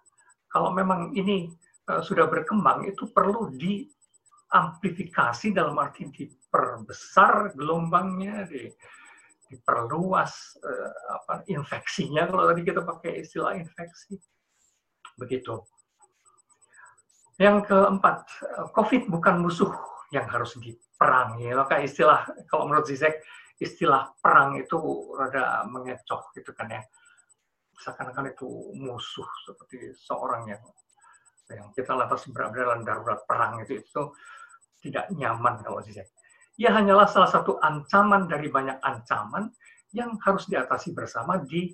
[0.52, 1.48] kalau memang ini
[1.88, 8.68] uh, sudah berkembang, itu perlu diamplifikasi dalam arti diperbesar gelombangnya, di,
[9.48, 12.28] diperluas uh, apa, infeksinya.
[12.28, 14.20] Kalau tadi kita pakai istilah infeksi,
[15.16, 15.64] begitu.
[17.36, 18.18] Yang keempat,
[18.72, 19.72] COVID bukan musuh
[20.16, 21.52] yang harus diperangi.
[21.52, 23.20] Maka istilah, kalau menurut Zizek,
[23.60, 24.78] istilah perang itu
[25.16, 26.84] rada mengecoh gitu kan ya
[27.80, 30.64] seakan-akan itu musuh seperti seorang yang
[31.54, 34.02] yang kita lantas berada dalam darurat perang itu itu
[34.82, 36.06] tidak nyaman kalau saya.
[36.58, 39.54] Ia hanyalah salah satu ancaman dari banyak ancaman
[39.94, 41.70] yang harus diatasi bersama di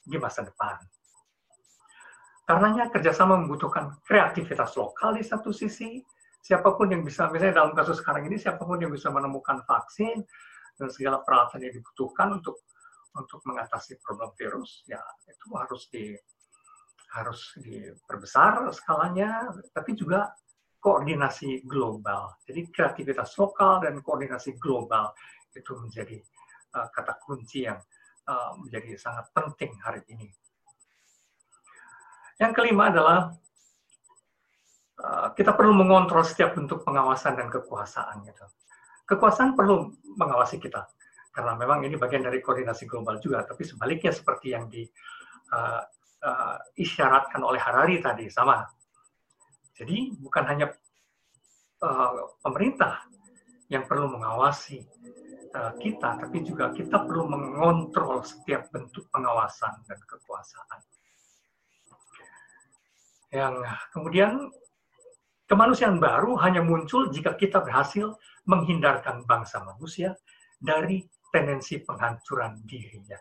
[0.00, 0.80] di masa depan.
[2.52, 6.04] Karenanya kerjasama membutuhkan kreativitas lokal di satu sisi,
[6.44, 10.20] siapa pun yang bisa, misalnya dalam kasus sekarang ini, siapa pun yang bisa menemukan vaksin
[10.76, 12.60] dan segala peralatan yang dibutuhkan untuk
[13.16, 16.12] untuk mengatasi problem virus ya itu harus di
[17.16, 20.28] harus diperbesar skalanya tapi juga
[20.76, 22.36] koordinasi global.
[22.44, 25.16] Jadi kreativitas lokal dan koordinasi global
[25.56, 26.20] itu menjadi
[26.76, 27.80] uh, kata kunci yang
[28.28, 30.28] uh, menjadi sangat penting hari ini
[32.40, 33.18] yang kelima adalah
[35.02, 38.46] uh, kita perlu mengontrol setiap bentuk pengawasan dan kekuasaan gitu
[39.08, 40.88] kekuasaan perlu mengawasi kita
[41.32, 43.40] karena memang ini bagian dari koordinasi global juga.
[43.48, 48.68] Tapi sebaliknya seperti yang diisyaratkan uh, uh, oleh Harari tadi sama.
[49.72, 50.68] Jadi bukan hanya
[51.80, 53.08] uh, pemerintah
[53.72, 54.84] yang perlu mengawasi
[55.52, 60.80] kita, tapi juga kita perlu mengontrol setiap bentuk pengawasan dan kekuasaan.
[63.32, 63.64] Yang
[63.96, 64.52] kemudian
[65.48, 68.14] kemanusiaan baru hanya muncul jika kita berhasil
[68.44, 70.14] menghindarkan bangsa manusia
[70.60, 73.16] dari tendensi penghancuran dirinya.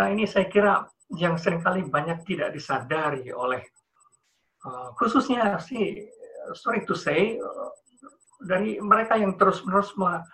[0.00, 0.88] Nah ini saya kira
[1.20, 3.60] yang sering kali banyak tidak disadari oleh
[4.64, 6.08] uh, khususnya sih
[6.56, 7.70] sorry to say uh,
[8.42, 10.24] dari mereka yang terus-menerus me,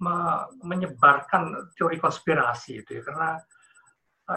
[0.00, 0.14] me,
[0.62, 3.30] menyebarkan teori konspirasi itu ya karena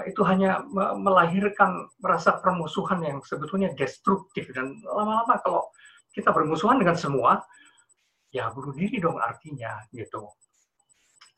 [0.10, 5.70] itu hanya me, melahirkan rasa permusuhan yang sebetulnya destruktif dan lama-lama kalau
[6.10, 7.46] kita bermusuhan dengan semua
[8.34, 10.26] ya bunuh diri dong artinya gitu.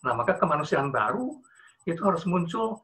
[0.08, 1.36] Nah maka kemanusiaan baru
[1.84, 2.80] itu harus muncul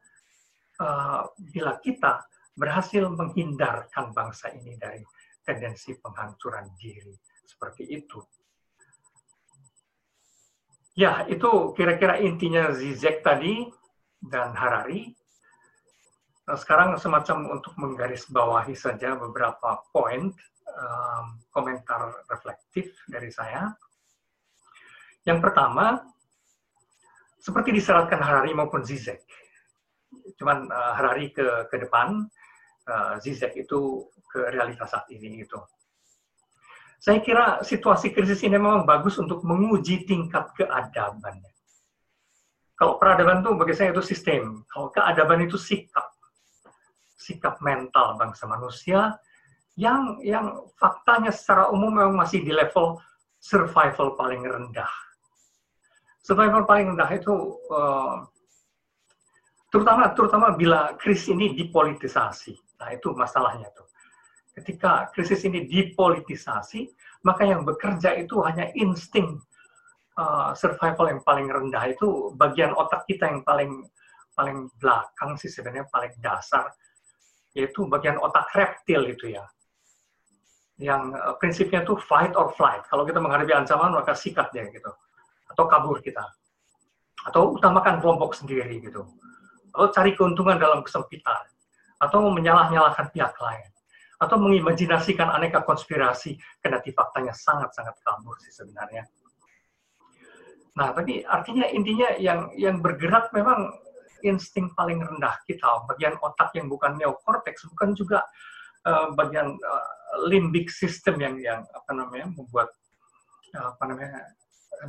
[0.80, 2.20] uh, bila kita
[2.52, 5.00] berhasil menghindarkan bangsa ini dari
[5.40, 7.16] tendensi penghancuran diri
[7.48, 8.20] seperti itu.
[10.92, 13.64] Ya, itu kira-kira intinya Zizek tadi
[14.20, 15.16] dan Harari.
[16.52, 20.28] Nah, sekarang semacam untuk menggarisbawahi saja beberapa poin
[20.68, 23.72] um, komentar reflektif dari saya.
[25.24, 26.04] Yang pertama,
[27.40, 29.24] seperti disyaratkan Harari maupun Zizek,
[30.36, 32.28] cuman uh, Harari ke ke depan,
[32.84, 35.56] uh, Zizek itu ke realitas saat ini gitu.
[37.00, 41.40] Saya kira situasi krisis ini memang bagus untuk menguji tingkat keadaban.
[42.76, 46.11] Kalau peradaban itu bagi saya itu sistem, kalau keadaban itu sikap,
[47.22, 49.14] sikap mental bangsa manusia
[49.78, 52.98] yang yang faktanya secara umum memang masih di level
[53.38, 54.90] survival paling rendah.
[56.22, 57.34] Survival paling rendah itu
[57.70, 58.26] uh,
[59.72, 62.54] terutama terutama bila krisis ini dipolitisasi.
[62.82, 63.86] Nah, itu masalahnya tuh.
[64.52, 66.90] Ketika krisis ini dipolitisasi,
[67.24, 69.40] maka yang bekerja itu hanya insting
[70.20, 73.86] uh, survival yang paling rendah itu bagian otak kita yang paling
[74.32, 76.72] paling belakang sih sebenarnya paling dasar
[77.52, 79.44] yaitu bagian otak reptil itu ya.
[80.80, 82.82] Yang uh, prinsipnya itu fight or flight.
[82.88, 84.90] Kalau kita menghadapi ancaman maka sikat dia gitu.
[85.52, 86.24] Atau kabur kita.
[87.28, 89.04] Atau utamakan kelompok sendiri gitu.
[89.72, 91.48] Atau cari keuntungan dalam kesempitan,
[91.96, 93.70] atau menyalah-nyalahkan pihak lain,
[94.20, 99.08] atau mengimajinasikan aneka konspirasi, kendati faktanya sangat-sangat kabur sih sebenarnya.
[100.76, 103.76] Nah, tapi artinya intinya yang yang bergerak memang
[104.22, 108.24] insting paling rendah kita, bagian otak yang bukan neokortex, bukan juga
[108.86, 109.86] uh, bagian uh,
[110.26, 112.70] limbic system yang yang apa namanya membuat
[113.58, 114.20] uh, apa namanya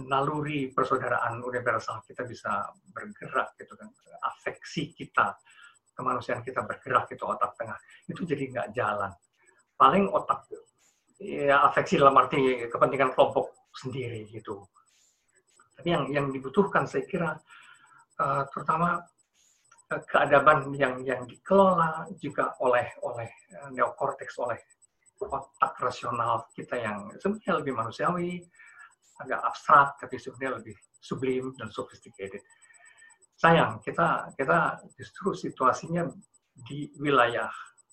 [0.09, 3.89] naluri persaudaraan universal kita bisa bergerak gitu kan.
[4.23, 5.37] Afeksi kita
[5.93, 7.77] kemanusiaan kita bergerak itu otak tengah.
[8.09, 9.11] Itu jadi nggak jalan.
[9.77, 10.49] Paling otak
[11.21, 14.65] ya afeksi dalam arti kepentingan kelompok sendiri gitu.
[15.77, 17.29] Tapi yang yang dibutuhkan saya kira
[18.21, 19.01] uh, terutama
[20.07, 23.29] keadaban yang yang dikelola juga oleh oleh
[23.59, 24.59] uh, neokortex oleh
[25.23, 28.43] otak rasional kita yang sebenarnya lebih manusiawi
[29.23, 32.43] agak abstrak tapi sebenarnya lebih sublim dan sophisticated.
[33.39, 36.07] Sayang kita kita justru situasinya
[36.53, 37.49] di wilayah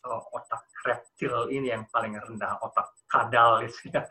[0.06, 3.60] uh, otak reptil ini yang paling rendah, otak kadal
[3.94, 4.04] ya.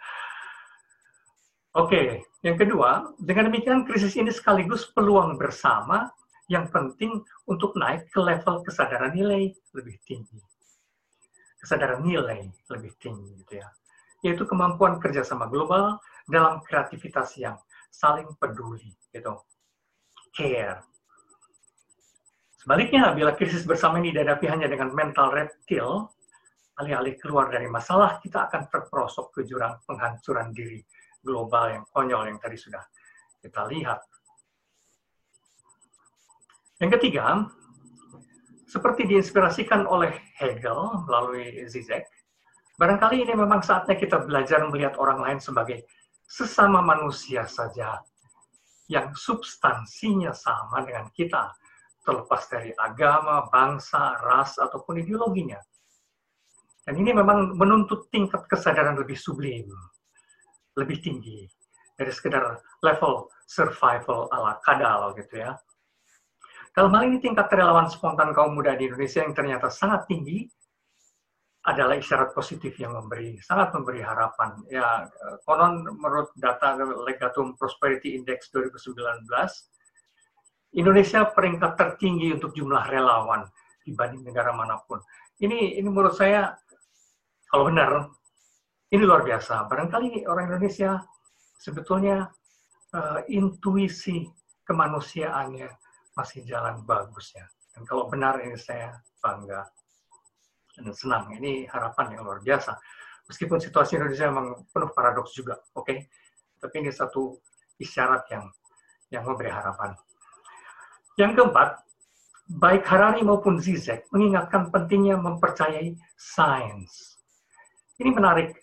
[1.78, 6.10] Oke, yang kedua, dengan demikian krisis ini sekaligus peluang bersama
[6.50, 10.42] yang penting untuk naik ke level kesadaran nilai lebih tinggi.
[11.62, 13.70] Kesadaran nilai lebih tinggi, gitu ya.
[14.26, 17.56] Yaitu kemampuan kerjasama global dalam kreativitas yang
[17.90, 19.34] saling peduli gitu
[20.30, 20.86] care
[22.62, 26.06] sebaliknya bila krisis bersama ini dihadapi hanya dengan mental reptil
[26.80, 30.80] alih-alih keluar dari masalah kita akan terperosok ke jurang penghancuran diri
[31.20, 32.84] global yang konyol yang tadi sudah
[33.42, 34.00] kita lihat
[36.80, 37.52] yang ketiga
[38.70, 42.08] seperti diinspirasikan oleh Hegel melalui Zizek,
[42.80, 45.84] barangkali ini memang saatnya kita belajar melihat orang lain sebagai
[46.30, 48.00] sesama manusia saja
[48.90, 51.52] yang substansinya sama dengan kita,
[52.06, 55.58] terlepas dari agama, bangsa, ras, ataupun ideologinya.
[56.86, 59.70] Dan ini memang menuntut tingkat kesadaran lebih sublim,
[60.74, 61.46] lebih tinggi
[61.94, 65.54] dari sekedar level survival ala kadal gitu ya.
[66.80, 70.48] Dalam hal ini tingkat relawan spontan kaum muda di Indonesia yang ternyata sangat tinggi
[71.68, 74.64] adalah isyarat positif yang memberi sangat memberi harapan.
[74.72, 75.04] Ya,
[75.44, 78.96] konon menurut data Legatum Prosperity Index 2019,
[80.80, 83.44] Indonesia peringkat tertinggi untuk jumlah relawan
[83.84, 85.04] dibanding negara mana pun.
[85.36, 86.56] Ini ini menurut saya
[87.52, 88.08] kalau benar
[88.88, 89.68] ini luar biasa.
[89.68, 90.96] Barangkali orang Indonesia
[91.60, 92.24] sebetulnya
[92.96, 94.24] uh, intuisi
[94.64, 95.89] kemanusiaannya
[96.20, 97.48] masih jalan bagus ya.
[97.72, 98.92] Dan kalau benar ini saya
[99.24, 99.64] bangga
[100.76, 101.32] dan senang.
[101.32, 102.76] Ini harapan yang luar biasa.
[103.32, 105.88] Meskipun situasi Indonesia memang penuh paradoks juga, oke?
[105.88, 105.98] Okay?
[106.60, 107.40] Tapi ini satu
[107.80, 108.52] isyarat yang
[109.14, 109.96] yang memberi harapan.
[111.16, 111.70] Yang keempat,
[112.58, 117.20] baik Harari maupun Zizek mengingatkan pentingnya mempercayai sains.
[118.00, 118.56] Ini menarik,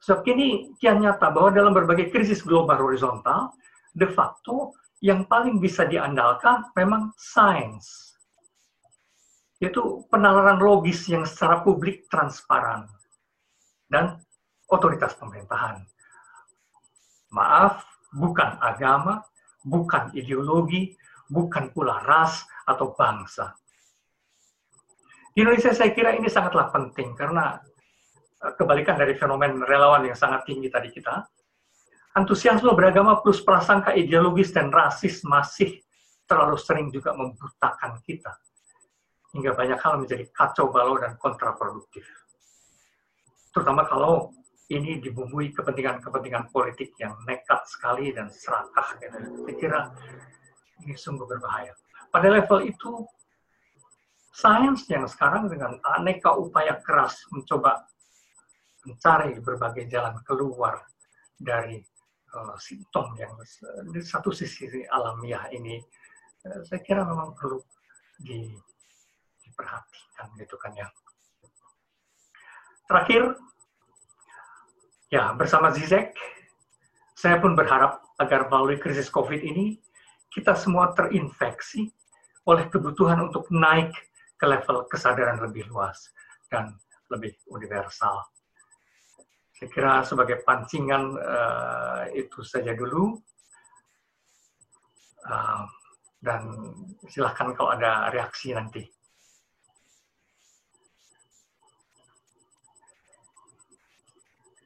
[0.00, 3.52] sebab ini kian nyata bahwa dalam berbagai krisis global horizontal,
[3.92, 4.72] de facto
[5.04, 8.16] yang paling bisa diandalkan memang sains.
[9.60, 12.88] Yaitu penalaran logis yang secara publik transparan.
[13.84, 14.16] Dan
[14.72, 15.84] otoritas pemerintahan.
[17.36, 17.84] Maaf,
[18.16, 19.20] bukan agama,
[19.60, 20.96] bukan ideologi,
[21.28, 23.52] bukan pula ras atau bangsa.
[25.36, 27.60] Di Indonesia saya kira ini sangatlah penting karena
[28.40, 31.28] eh, kebalikan dari fenomen relawan yang sangat tinggi tadi kita,
[32.14, 35.82] antusiasme beragama plus prasangka ideologis dan rasis masih
[36.30, 38.32] terlalu sering juga membutakan kita.
[39.34, 42.06] Hingga banyak hal menjadi kacau balau dan kontraproduktif.
[43.50, 44.30] Terutama kalau
[44.70, 48.96] ini dibumbui kepentingan-kepentingan politik yang nekat sekali dan serakah.
[48.96, 49.18] Gitu.
[49.44, 49.80] Saya kira
[50.86, 51.74] ini sungguh berbahaya.
[52.08, 53.04] Pada level itu,
[54.30, 57.84] sains yang sekarang dengan aneka upaya keras mencoba
[58.86, 60.86] mencari berbagai jalan keluar
[61.36, 61.82] dari
[62.34, 63.32] uh, simptom yang
[63.90, 65.78] di satu sisi alamiah ini,
[66.50, 67.62] uh, saya kira memang perlu
[68.18, 68.52] di,
[69.46, 70.88] diperhatikan gitu kan ya.
[72.84, 73.22] Terakhir,
[75.08, 76.12] ya bersama Zizek,
[77.16, 79.80] saya pun berharap agar melalui krisis COVID ini
[80.28, 81.88] kita semua terinfeksi
[82.44, 83.94] oleh kebutuhan untuk naik
[84.36, 86.12] ke level kesadaran lebih luas
[86.52, 86.76] dan
[87.08, 88.20] lebih universal.
[89.54, 93.14] Saya kira sebagai pancingan uh, itu saja dulu.
[95.24, 95.62] Uh,
[96.18, 96.42] dan
[97.06, 98.82] silahkan kalau ada reaksi nanti.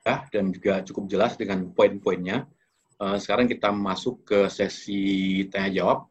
[0.08, 2.48] Ya, dan juga cukup jelas dengan poin-poinnya.
[2.96, 6.08] Uh, sekarang kita masuk ke sesi tanya jawab.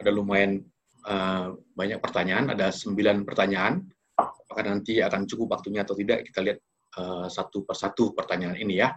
[0.00, 0.64] Ada lumayan
[1.04, 3.84] uh, banyak pertanyaan, ada sembilan pertanyaan.
[4.16, 6.58] Apakah nanti akan cukup waktunya atau tidak, kita lihat
[6.96, 8.92] uh, satu persatu pertanyaan ini ya.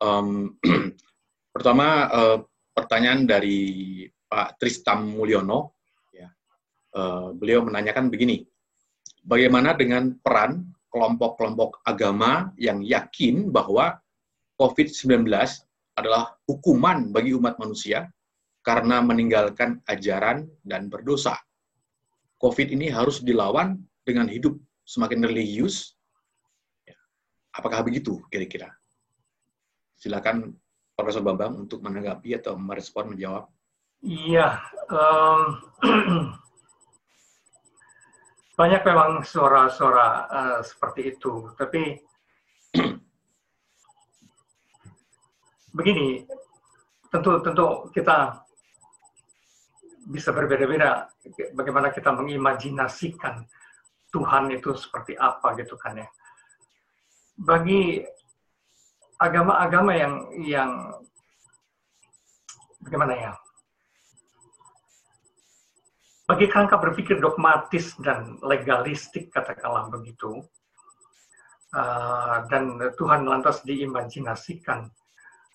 [0.00, 0.58] Um,
[1.54, 2.38] pertama, uh,
[2.74, 3.60] pertanyaan dari
[4.26, 5.78] Pak Tristam Mulyono.
[6.10, 6.28] Ya.
[6.92, 8.42] Uh, beliau menanyakan begini,
[9.24, 13.98] bagaimana dengan peran kelompok-kelompok agama yang yakin bahwa
[14.54, 15.26] COVID-19
[15.98, 18.06] adalah hukuman bagi umat manusia
[18.62, 21.34] karena meninggalkan ajaran dan berdosa.
[22.38, 24.54] COVID ini harus dilawan dengan hidup
[24.86, 25.98] semakin religius.
[27.54, 28.74] Apakah begitu kira-kira?
[29.94, 30.58] Silakan
[30.94, 33.46] Profesor Bambang untuk menanggapi atau merespon, menjawab.
[34.02, 34.58] Iya,
[34.90, 35.40] um,
[38.58, 41.50] banyak memang suara-suara uh, seperti itu.
[41.54, 41.98] Tapi
[45.78, 46.26] begini,
[47.10, 48.44] tentu tentu kita
[50.04, 51.08] bisa berbeda-beda
[51.56, 53.40] bagaimana kita mengimajinasikan
[54.12, 56.08] Tuhan itu seperti apa gitu kan ya.
[57.34, 58.02] Bagi
[59.18, 60.70] agama-agama yang yang
[62.82, 63.32] bagaimana ya?
[66.24, 70.40] Bagi kerangka berpikir dogmatis dan legalistik katakanlah begitu,
[71.74, 74.88] uh, dan Tuhan lantas diimajinasikan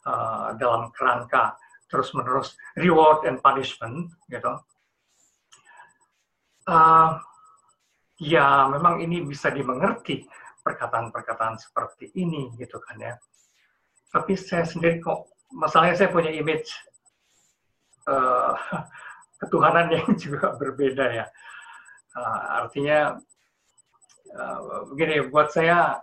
[0.06, 1.56] uh, dalam kerangka
[1.90, 4.62] terus menerus reward and punishment gitu
[6.70, 7.18] uh,
[8.22, 10.28] ya memang ini bisa dimengerti
[10.66, 13.14] perkataan-perkataan seperti ini gitu kan ya
[14.10, 16.70] tapi saya sendiri kok masalahnya saya punya image
[18.10, 18.54] uh,
[19.42, 21.26] ketuhanan yang juga berbeda ya
[22.18, 23.18] uh, artinya
[24.34, 26.02] uh, begini buat saya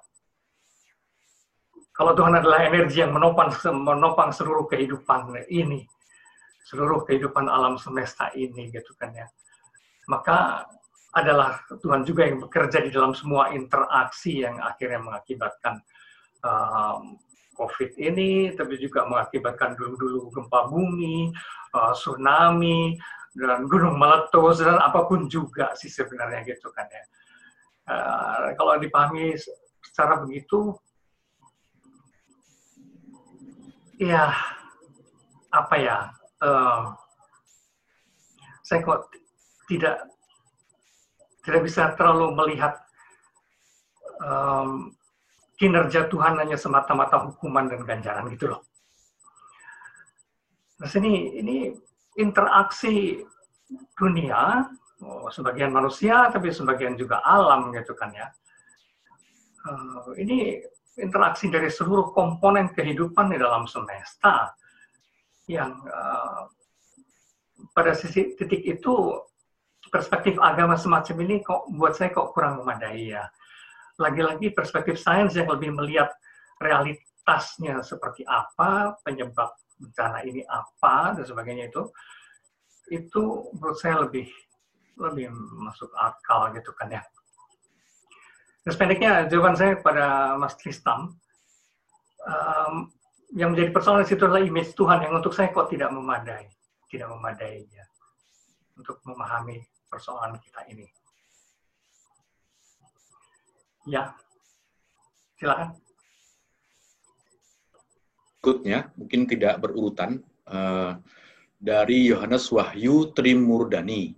[1.97, 5.89] kalau Tuhan adalah energi yang menopang menopang seluruh kehidupan ini,
[6.69, 9.25] seluruh kehidupan alam semesta ini, gitu kan ya.
[10.05, 10.69] Maka
[11.17, 15.81] adalah Tuhan juga yang bekerja di dalam semua interaksi yang akhirnya mengakibatkan
[16.45, 17.17] um,
[17.57, 21.33] COVID ini, tapi juga mengakibatkan dulu-dulu gempa bumi,
[21.73, 23.01] uh, tsunami,
[23.33, 27.05] dan gunung meletus, dan apa pun juga sih sebenarnya gitu kan ya.
[27.89, 29.33] Uh, kalau dipahami
[29.81, 30.77] secara begitu,
[33.97, 34.37] ya
[35.49, 35.97] apa ya
[36.45, 36.93] um,
[38.61, 39.09] saya kok
[39.71, 39.97] tidak
[41.47, 42.83] tidak bisa terlalu melihat
[44.19, 44.91] um,
[45.55, 48.67] kinerja Tuhan hanya semata-mata hukuman dan ganjaran gitu loh.
[50.83, 51.73] Nah, sini ini
[52.19, 53.25] interaksi
[53.97, 54.67] dunia,
[55.01, 58.29] oh, sebagian manusia tapi sebagian juga alam gitu kan ya.
[59.67, 60.61] Uh, ini
[60.99, 64.53] interaksi dari seluruh komponen kehidupan di dalam semesta
[65.47, 66.51] yang uh,
[67.73, 68.95] pada sisi titik itu
[69.97, 73.25] perspektif agama semacam ini kok buat saya kok kurang memadai ya.
[73.97, 76.13] Lagi-lagi perspektif sains yang lebih melihat
[76.61, 81.89] realitasnya seperti apa, penyebab bencana ini apa dan sebagainya itu,
[82.93, 84.29] itu menurut saya lebih
[85.01, 85.33] lebih
[85.65, 87.03] masuk akal gitu kan ya.
[88.69, 91.17] Dan sependeknya jawaban saya kepada Mas Tristam,
[92.29, 92.93] um,
[93.33, 96.49] yang menjadi persoalan itu adalah image Tuhan yang untuk saya kok tidak memadai,
[96.93, 97.85] tidak memadai ya,
[98.77, 100.87] untuk memahami persoalan kita ini.
[103.87, 104.11] Ya,
[105.39, 105.79] silakan.
[108.43, 110.99] Berikutnya, mungkin tidak berurutan, uh,
[111.59, 114.15] dari Yohanes Wahyu Trimurdani.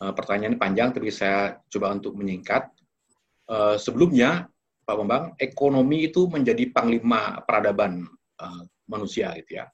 [0.00, 2.70] Uh, pertanyaan panjang, tapi saya coba untuk menyingkat.
[3.50, 4.46] Uh, sebelumnya,
[4.86, 8.06] Pak Bambang, ekonomi itu menjadi panglima peradaban
[8.90, 9.70] manusia, gitu ya.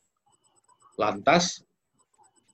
[1.01, 1.65] Lantas,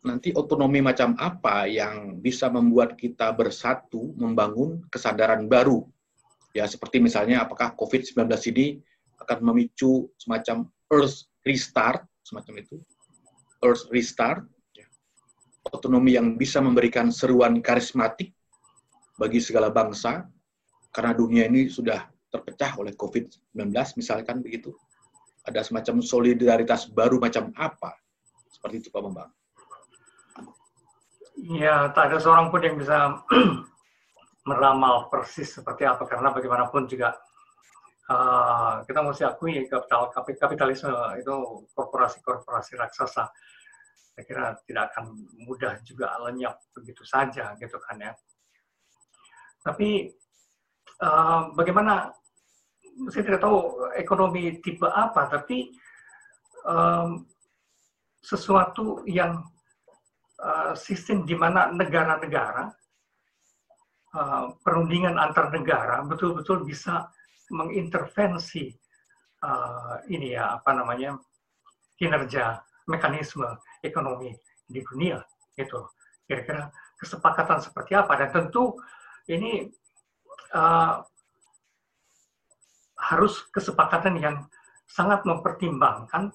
[0.03, 5.86] nanti otonomi macam apa yang bisa membuat kita bersatu membangun kesadaran baru?
[6.53, 8.18] Ya seperti misalnya apakah COVID-19
[8.53, 8.82] ini
[9.22, 12.76] akan memicu semacam earth restart semacam itu.
[13.62, 14.42] Earth restart
[14.74, 14.84] ya.
[15.70, 18.34] otonomi yang bisa memberikan seruan karismatik
[19.16, 20.26] bagi segala bangsa
[20.90, 24.74] karena dunia ini sudah terpecah oleh COVID-19 misalkan begitu.
[25.46, 27.94] Ada semacam solidaritas baru macam apa?
[28.50, 29.30] Seperti itu Pak Bambang
[31.41, 33.24] Ya, tak ada seorang pun yang bisa
[34.49, 37.16] meramal persis seperti apa karena bagaimanapun juga
[38.11, 41.35] uh, kita mesti akui kapital kapitalisme itu
[41.72, 43.24] korporasi-korporasi raksasa.
[44.12, 45.16] Saya kira tidak akan
[45.49, 48.12] mudah juga lenyap begitu saja gitu kan ya.
[49.64, 50.12] Tapi
[51.01, 52.12] uh, bagaimana
[53.09, 55.72] saya tidak tahu ekonomi tipe apa, tapi
[56.68, 57.24] um,
[58.20, 59.41] sesuatu yang
[60.43, 62.66] Eh, sistem di mana negara-negara
[64.11, 67.07] uh, perundingan antar negara betul-betul bisa
[67.55, 68.74] mengintervensi
[69.47, 71.14] uh, ini ya apa namanya
[71.95, 72.59] kinerja
[72.90, 73.47] mekanisme
[73.86, 74.34] ekonomi
[74.66, 75.22] di dunia
[75.55, 75.78] itu
[76.26, 78.18] kira-kira kesepakatan seperti apa?
[78.18, 78.82] Dan tentu
[79.30, 79.70] ini
[80.59, 81.07] uh,
[82.99, 84.43] harus kesepakatan yang
[84.90, 86.34] sangat mempertimbangkan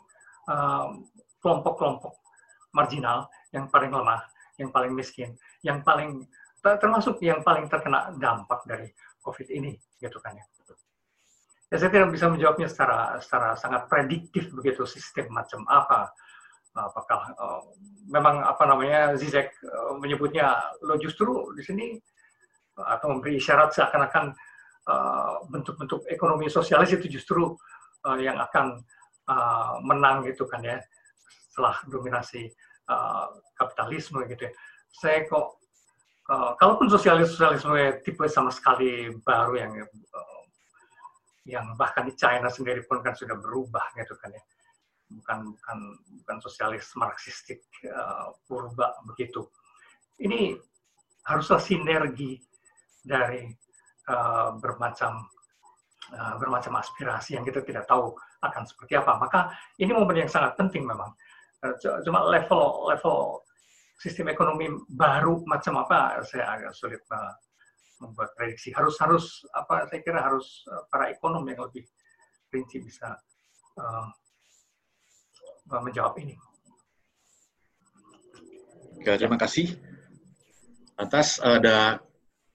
[1.43, 2.23] kelompok-kelompok uh,
[2.71, 4.21] marginal yang paling lemah,
[4.59, 6.25] yang paling miskin, yang paling
[6.61, 8.91] termasuk yang paling terkena dampak dari
[9.23, 10.45] COVID ini, gitu kan ya.
[11.67, 16.15] Ya saya tidak bisa menjawabnya secara secara sangat prediktif begitu sistem macam apa.
[16.77, 17.61] Apakah uh,
[18.07, 21.27] memang apa namanya Zizek uh, menyebutnya lo justru
[21.59, 21.85] di sini
[22.79, 24.31] uh, atau memberi isyarat seakan-akan
[25.51, 27.51] bentuk-bentuk uh, ekonomi sosialis itu justru
[28.07, 28.79] uh, yang akan
[29.27, 30.79] uh, menang gitu kan ya
[31.51, 32.47] setelah dominasi
[32.87, 34.53] uh, kapitalisme gitu ya.
[34.91, 35.59] Saya kok
[36.31, 39.73] uh, kalaupun sosialis sosialisme tipe sama sekali baru yang
[40.13, 40.41] uh,
[41.47, 44.43] yang bahkan di China sendiri pun kan sudah berubah gitu kan ya.
[45.07, 45.77] Bukan bukan
[46.23, 49.47] bukan sosialis marxistik uh, purba begitu.
[50.19, 50.57] Ini
[51.27, 52.39] haruslah sinergi
[53.03, 53.47] dari
[54.11, 55.27] uh, bermacam
[56.39, 59.19] bermacam aspirasi yang kita tidak tahu akan seperti apa.
[59.19, 61.11] Maka ini momen yang sangat penting memang
[62.05, 63.41] cuma level level
[63.97, 67.33] sistem ekonomi baru macam apa saya agak sulit uh,
[67.97, 71.81] membuat prediksi harus harus apa saya kira harus uh, para ekonom yang lebih
[72.53, 73.17] rinci bisa
[73.81, 74.07] uh,
[75.67, 76.37] menjawab ini.
[78.97, 79.75] Oke, terima kasih.
[80.95, 81.99] Atas ada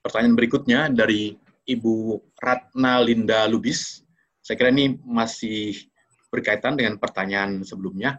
[0.00, 1.36] pertanyaan berikutnya dari
[1.68, 4.02] Ibu Ratna Linda Lubis.
[4.42, 5.76] Saya kira ini masih
[6.32, 8.18] berkaitan dengan pertanyaan sebelumnya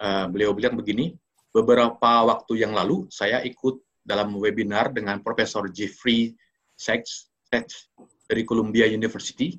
[0.00, 1.14] uh, beliau bilang begini,
[1.52, 6.36] beberapa waktu yang lalu saya ikut dalam webinar dengan Profesor Jeffrey
[6.76, 7.90] Sachs, Sachs
[8.28, 9.58] dari Columbia University.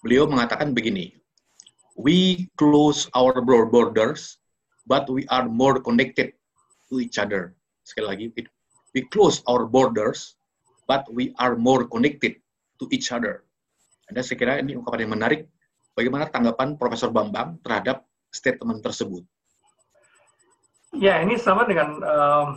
[0.00, 1.12] Beliau mengatakan begini,
[1.98, 4.40] we close our borders,
[4.88, 6.32] but we are more connected
[6.88, 7.52] to each other.
[7.84, 8.26] Sekali lagi,
[8.96, 10.40] we close our borders,
[10.88, 12.40] but we are more connected
[12.80, 13.44] to each other.
[14.08, 15.40] Anda saya kira ini ungkapan yang menarik.
[15.94, 19.26] Bagaimana tanggapan Profesor Bambang terhadap statement tersebut?
[20.90, 22.48] Ya, ini sama dengan um,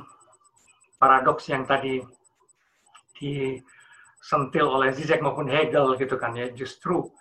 [0.97, 2.01] paradoks yang tadi
[3.13, 6.49] disentil oleh Zizek maupun Hegel gitu kan ya.
[6.49, 7.13] Justru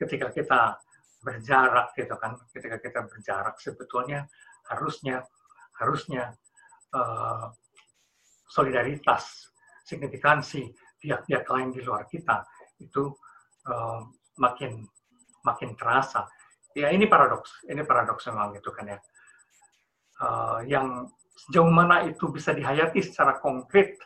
[0.00, 0.80] ketika kita
[1.20, 4.24] berjarak gitu kan, ketika kita berjarak sebetulnya
[4.72, 5.24] harusnya
[5.76, 6.32] harusnya
[6.96, 7.52] uh,
[8.48, 9.52] solidaritas,
[9.84, 12.40] signifikansi pihak-pihak lain di luar kita
[12.80, 13.12] itu
[13.68, 14.00] uh,
[14.40, 14.88] makin
[15.44, 16.24] makin terasa
[16.74, 18.98] ya ini paradoks, ini paradoks memang gitu kan ya.
[20.18, 23.98] Uh, yang sejauh mana itu bisa dihayati secara konkret,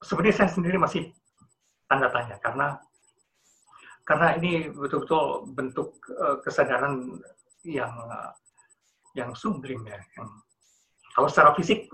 [0.00, 1.12] sebenarnya saya sendiri masih
[1.88, 2.80] tanda tanya karena
[4.08, 7.20] karena ini betul-betul bentuk uh, kesadaran
[7.62, 8.32] yang uh,
[9.12, 10.00] yang sublim ya.
[10.16, 10.28] Yang,
[11.12, 11.92] kalau secara fisik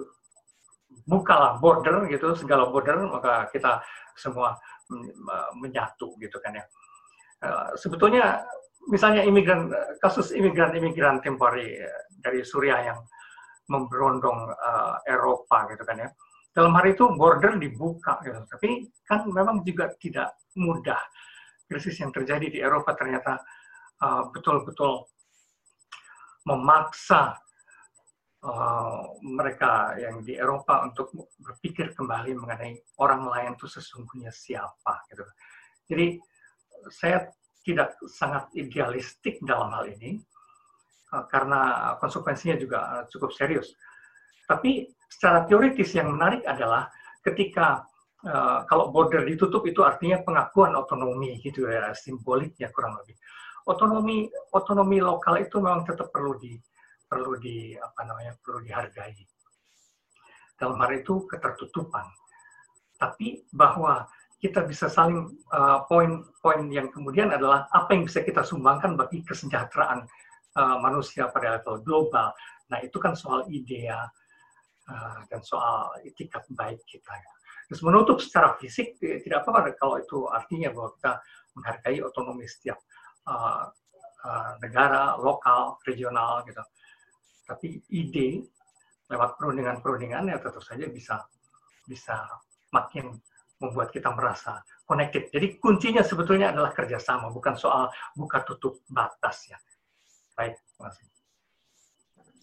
[1.10, 3.82] bukalah border gitu segala border maka kita
[4.14, 4.54] semua
[5.58, 6.64] menyatu gitu kan ya.
[7.38, 8.42] Uh, sebetulnya
[8.88, 9.68] misalnya imigran
[10.00, 11.78] kasus imigran-imigran temporary
[12.18, 12.98] dari Suriah yang
[13.68, 16.08] memberondong uh, Eropa gitu kan ya.
[16.56, 18.42] Dalam hari itu border dibuka gitu.
[18.48, 20.98] Tapi kan memang juga tidak mudah
[21.68, 23.38] krisis yang terjadi di Eropa ternyata
[24.00, 25.18] uh, betul-betul uh,
[26.48, 27.36] memaksa
[28.40, 35.24] uh, mereka yang di Eropa untuk berpikir kembali mengenai orang lain itu sesungguhnya siapa gitu.
[35.88, 36.16] Jadi
[36.88, 37.28] saya
[37.66, 40.18] tidak sangat idealistik dalam hal ini
[41.12, 43.74] uh, karena konsekuensinya juga uh, cukup serius.
[44.48, 46.88] Tapi secara teoritis yang menarik adalah
[47.24, 47.84] ketika
[48.24, 53.16] uh, kalau border ditutup itu artinya pengakuan otonomi gitu ya simboliknya kurang lebih.
[53.68, 56.56] Otonomi otonomi lokal itu memang tetap perlu di
[57.08, 59.16] perlu di apa namanya perlu dihargai.
[60.56, 62.04] Dalam hal itu ketertutupan.
[62.98, 64.02] Tapi bahwa
[64.38, 65.34] kita bisa saling
[65.90, 70.06] poin-poin uh, yang kemudian adalah apa yang bisa kita sumbangkan bagi kesejahteraan
[70.54, 72.30] uh, manusia pada level global.
[72.70, 73.98] Nah itu kan soal idea
[74.86, 77.10] uh, dan soal etikat baik kita.
[77.10, 77.32] Ya.
[77.66, 81.12] Terus menutup secara fisik tidak apa-apa kalau itu artinya bahwa kita
[81.58, 82.78] menghargai otonomi setiap
[83.26, 83.66] uh,
[84.22, 86.62] uh, negara, lokal, regional gitu.
[87.42, 88.46] Tapi ide
[89.08, 91.16] lewat perundingan-perundingan ya tentu saja bisa
[91.88, 92.28] bisa
[92.70, 93.16] makin
[93.58, 95.28] membuat kita merasa connected.
[95.34, 99.58] Jadi kuncinya sebetulnya adalah kerjasama, bukan soal buka tutup batas ya.
[100.38, 101.06] Baik, terima kasih.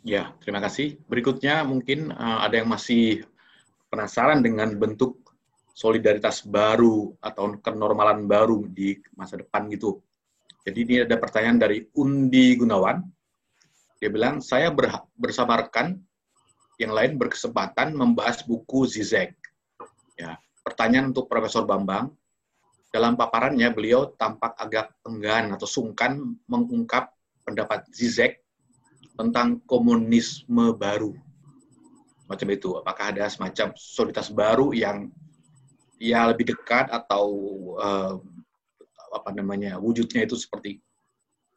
[0.06, 0.88] Ya, terima kasih.
[1.10, 3.26] Berikutnya mungkin uh, ada yang masih
[3.90, 5.26] penasaran dengan bentuk
[5.76, 10.00] solidaritas baru atau kenormalan baru di masa depan gitu.
[10.64, 13.04] Jadi ini ada pertanyaan dari Undi Gunawan.
[14.00, 14.70] Dia bilang, saya
[15.16, 15.98] bersama rekan
[16.78, 19.36] yang lain berkesempatan membahas buku Zizek.
[20.16, 22.10] Ya, pertanyaan untuk Profesor Bambang.
[22.90, 26.18] Dalam paparannya, beliau tampak agak enggan atau sungkan
[26.50, 27.14] mengungkap
[27.46, 28.42] pendapat Zizek
[29.14, 31.14] tentang komunisme baru
[32.26, 32.74] macam itu.
[32.82, 35.14] Apakah ada semacam soliditas baru yang
[36.02, 37.26] ya lebih dekat atau
[37.78, 38.18] uh,
[39.14, 40.82] apa namanya wujudnya itu seperti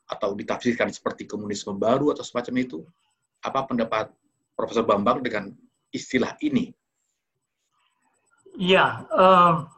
[0.09, 2.79] atau ditafsirkan seperti komunisme baru atau semacam itu?
[3.41, 4.13] Apa pendapat
[4.53, 5.55] Profesor Bambang dengan
[5.95, 6.75] istilah ini?
[8.59, 9.71] Iya, um,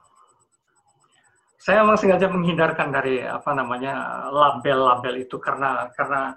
[1.61, 6.33] saya memang sengaja menghindarkan dari apa namanya label-label itu karena karena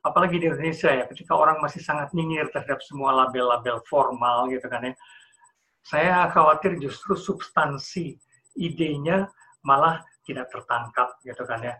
[0.00, 4.80] apalagi di Indonesia ya, ketika orang masih sangat nyinyir terhadap semua label-label formal gitu kan
[4.80, 4.94] ya,
[5.84, 8.16] saya khawatir justru substansi
[8.56, 9.28] idenya
[9.60, 11.76] malah tidak tertangkap gitu kan ya.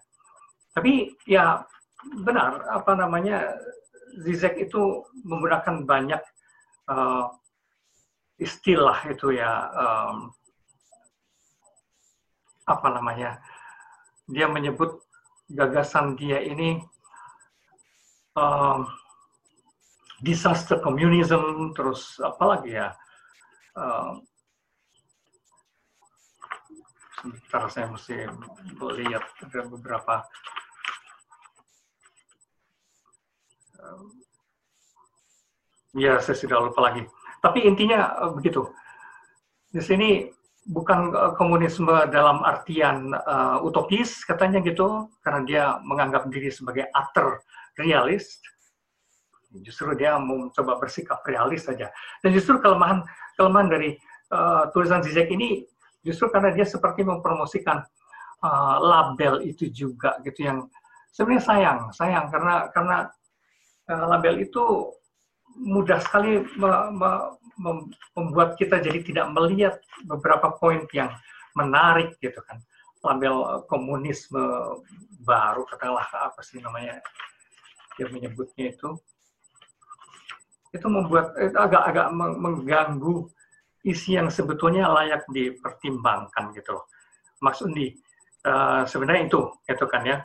[0.77, 1.65] Tapi ya
[2.29, 3.57] benar apa namanya
[4.21, 6.21] Zizek itu menggunakan banyak
[6.93, 7.33] uh,
[8.39, 10.35] istilah itu ya um,
[12.65, 13.39] apa namanya
[14.27, 15.05] dia menyebut
[15.53, 16.81] gagasan dia ini
[18.41, 18.81] uh,
[20.25, 22.89] disaster communism, terus apa lagi ya?
[23.77, 24.17] Uh,
[27.21, 28.25] sebentar saya mesti
[29.01, 30.15] lihat ada beberapa
[33.83, 34.05] uh,
[35.97, 37.03] ya saya sudah lupa lagi
[37.45, 38.65] tapi intinya uh, begitu.
[39.69, 40.33] Di sini
[40.65, 47.45] bukan komunisme dalam artian uh, utopis katanya gitu karena dia menganggap diri sebagai ater
[47.77, 48.41] realis,
[49.61, 51.93] justru dia mau coba bersikap realis saja.
[52.25, 53.05] Dan justru kelemahan
[53.37, 54.01] kelemahan dari
[54.33, 55.69] uh, tulisan Zizek ini
[56.01, 57.85] justru karena dia seperti mempromosikan
[58.41, 60.65] uh, label itu juga gitu yang
[61.13, 62.25] sebenarnya sayang, sayang.
[62.33, 62.97] Karena karena
[63.93, 64.65] uh, label itu
[65.59, 67.11] mudah sekali me, me,
[67.59, 67.79] mem,
[68.19, 71.11] membuat kita jadi tidak melihat beberapa poin yang
[71.55, 72.59] menarik gitu kan
[73.05, 74.43] label komunisme
[75.23, 76.99] baru katakanlah apa sih namanya
[77.95, 78.99] dia menyebutnya itu
[80.75, 83.31] itu membuat agak-agak mengganggu
[83.87, 86.85] isi yang sebetulnya layak dipertimbangkan gitu loh.
[87.39, 87.95] Mas Undi,
[88.49, 90.19] uh, sebenarnya itu, itu kan ya.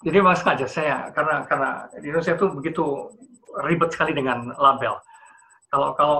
[0.00, 1.70] Jadi mas sengaja saya karena karena
[2.00, 2.84] di Indonesia itu begitu
[3.68, 4.96] ribet sekali dengan label.
[5.68, 6.18] Kalau kalau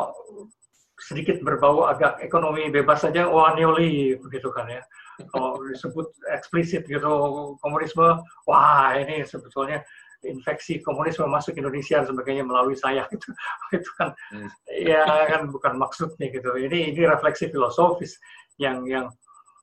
[1.01, 4.85] sedikit berbau agak ekonomi bebas saja, wah neoli begitu kan ya
[5.29, 7.13] kalau disebut eksplisit gitu
[7.61, 9.85] komunisme, wah ini sebetulnya
[10.25, 13.29] infeksi komunisme masuk Indonesia dan sebagainya melalui saya itu
[13.77, 14.49] itu kan hmm.
[14.69, 18.21] ya kan bukan maksudnya gitu ini ini refleksi filosofis
[18.61, 19.09] yang yang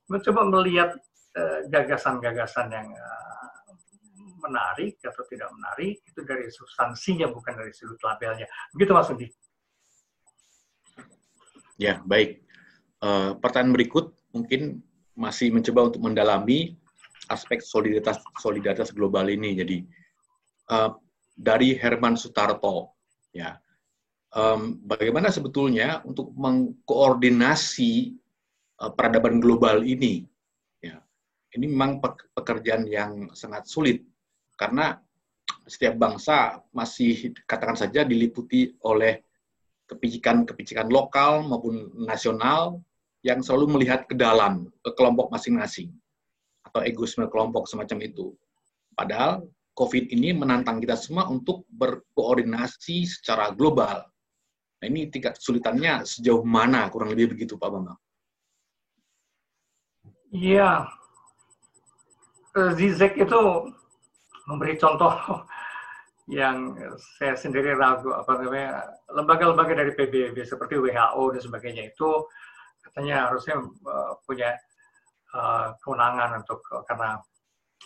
[0.10, 0.98] mencoba melihat
[1.38, 3.27] eh, gagasan-gagasan uh, yang uh,
[4.48, 8.48] menarik atau tidak menarik itu dari substansinya bukan dari sudut labelnya.
[8.74, 9.28] Begitu Mas Udi.
[11.78, 12.42] Ya baik.
[12.98, 14.82] Uh, pertanyaan berikut mungkin
[15.14, 16.74] masih mencoba untuk mendalami
[17.30, 19.54] aspek solidaritas solidaritas global ini.
[19.60, 19.78] Jadi
[20.74, 20.96] uh,
[21.38, 22.98] dari Herman Sutarto
[23.36, 23.60] ya.
[24.28, 28.12] Um, bagaimana sebetulnya untuk mengkoordinasi
[28.84, 30.28] uh, peradaban global ini?
[30.84, 31.00] Ya
[31.56, 31.98] ini memang
[32.38, 34.04] pekerjaan yang sangat sulit
[34.58, 34.98] karena
[35.70, 39.22] setiap bangsa masih katakan saja diliputi oleh
[39.88, 42.82] kepicikan-kepicikan lokal maupun nasional
[43.24, 45.92] yang selalu melihat ke dalam ke kelompok masing-masing
[46.68, 48.36] atau egoisme kelompok semacam itu.
[48.98, 49.48] Padahal
[49.78, 54.10] COVID ini menantang kita semua untuk berkoordinasi secara global.
[54.78, 58.00] Nah, ini tingkat kesulitannya sejauh mana kurang lebih begitu Pak Bambang?
[60.34, 60.90] Iya,
[62.76, 63.42] Zizek itu
[64.48, 65.12] memberi contoh
[66.40, 66.76] yang
[67.20, 72.10] saya sendiri ragu apa namanya lembaga-lembaga dari PBB seperti WHO dan sebagainya itu
[72.84, 74.56] katanya harusnya uh, punya
[75.36, 77.20] uh, kewenangan untuk karena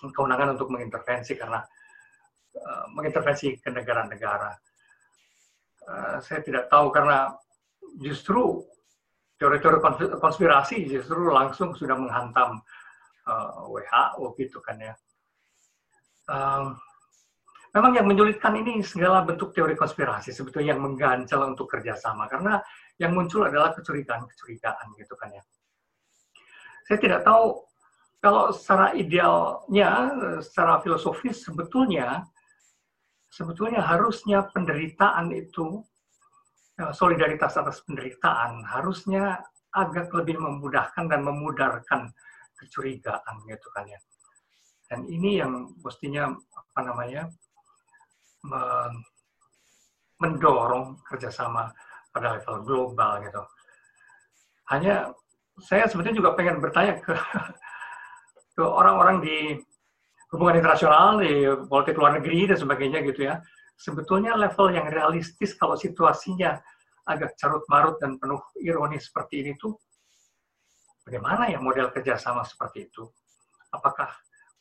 [0.10, 1.62] kewenangan untuk mengintervensi karena
[2.58, 4.58] uh, mengintervensi ke negara-negara.
[5.86, 7.30] Uh, saya tidak tahu karena
[8.02, 8.62] justru
[9.38, 9.82] teori-teori
[10.22, 12.62] konspirasi justru langsung sudah menghantam
[13.30, 14.94] uh, WHO gitu kan ya
[16.30, 16.78] um,
[17.72, 22.60] memang yang menyulitkan ini segala bentuk teori konspirasi sebetulnya yang mengganjal untuk kerjasama karena
[23.00, 25.44] yang muncul adalah kecurigaan-kecurigaan gitu kan ya.
[26.86, 27.64] Saya tidak tahu
[28.22, 30.14] kalau secara idealnya,
[30.46, 32.22] secara filosofis sebetulnya
[33.32, 35.82] sebetulnya harusnya penderitaan itu
[36.78, 39.40] eh, solidaritas atas penderitaan harusnya
[39.72, 42.12] agak lebih memudahkan dan memudarkan
[42.60, 43.98] kecurigaan gitu kan ya.
[44.92, 47.24] Dan ini yang mestinya apa namanya
[50.20, 51.72] mendorong kerjasama
[52.12, 53.40] pada level global gitu.
[54.68, 55.16] Hanya
[55.64, 57.16] saya sebetulnya juga pengen bertanya ke
[58.60, 59.38] ke orang-orang di
[60.36, 63.40] hubungan internasional, di politik luar negeri dan sebagainya gitu ya.
[63.80, 66.60] Sebetulnya level yang realistis kalau situasinya
[67.08, 69.74] agak carut marut dan penuh ironi seperti ini tuh
[71.08, 73.08] bagaimana ya model kerjasama seperti itu?
[73.72, 74.12] Apakah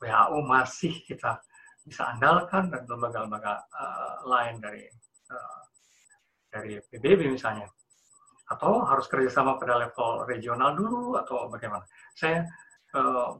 [0.00, 1.38] WHO masih kita
[1.84, 4.84] bisa andalkan dan lembaga-lembaga uh, lain dari
[5.32, 5.60] uh,
[6.50, 7.68] dari PBB misalnya
[8.50, 11.86] atau harus kerjasama pada level regional dulu atau bagaimana?
[12.18, 12.42] Saya
[12.98, 13.38] uh,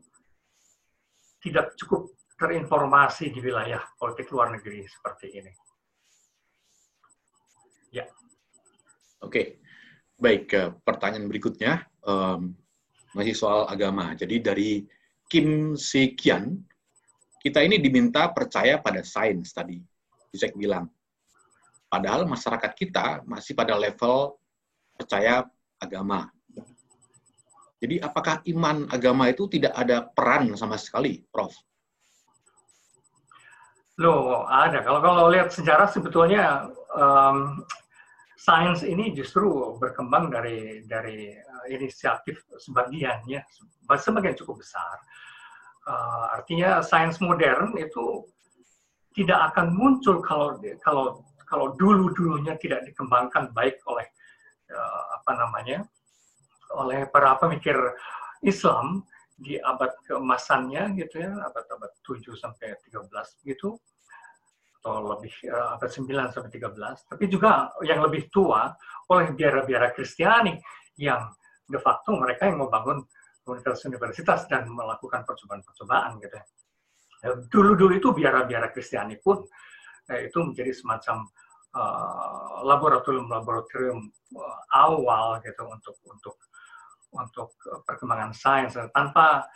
[1.43, 5.53] tidak cukup terinformasi di wilayah politik luar negeri seperti ini.
[7.91, 8.07] Ya.
[9.21, 9.61] Oke,
[10.17, 10.79] baik.
[10.87, 12.55] Pertanyaan berikutnya um,
[13.13, 14.15] masih soal agama.
[14.15, 14.71] Jadi dari
[15.31, 16.59] Kim Sekian,
[17.39, 19.78] kita ini diminta percaya pada sains tadi,
[20.35, 20.91] Yusek bilang.
[21.87, 24.35] Padahal masyarakat kita masih pada level
[24.99, 25.47] percaya
[25.78, 26.28] agama.
[27.81, 31.55] Jadi apakah iman agama itu tidak ada peran sama sekali, Prof?
[33.97, 34.85] Loh, ada.
[34.85, 37.64] Kalau kalau lihat sejarah sebetulnya um,
[38.41, 43.45] sains ini justru berkembang dari dari uh, inisiatif sebagian ya,
[44.01, 44.97] sebagian cukup besar.
[45.84, 48.24] Uh, artinya sains modern itu
[49.12, 54.09] tidak akan muncul kalau kalau kalau dulu dulunya tidak dikembangkan baik oleh
[54.72, 55.84] uh, apa namanya
[56.80, 57.76] oleh para pemikir
[58.41, 59.05] Islam
[59.41, 63.09] di abad keemasannya gitu ya abad-abad 7 sampai 13
[63.49, 63.80] gitu
[64.81, 68.72] atau lebih uh, abad 9 sampai 13 tapi juga yang lebih tua
[69.12, 70.57] oleh biara-biara Kristiani
[70.97, 71.28] yang
[71.68, 73.05] de facto mereka yang membangun
[73.45, 76.45] universitas-universitas dan melakukan percobaan-percobaan gitu ya.
[77.53, 79.45] Dulu-dulu itu biara-biara Kristiani pun
[80.09, 81.28] eh, itu menjadi semacam
[82.66, 83.99] laboratorium-laboratorium
[84.35, 86.37] uh, uh, awal gitu untuk untuk
[87.14, 87.49] untuk
[87.87, 89.47] perkembangan sains tanpa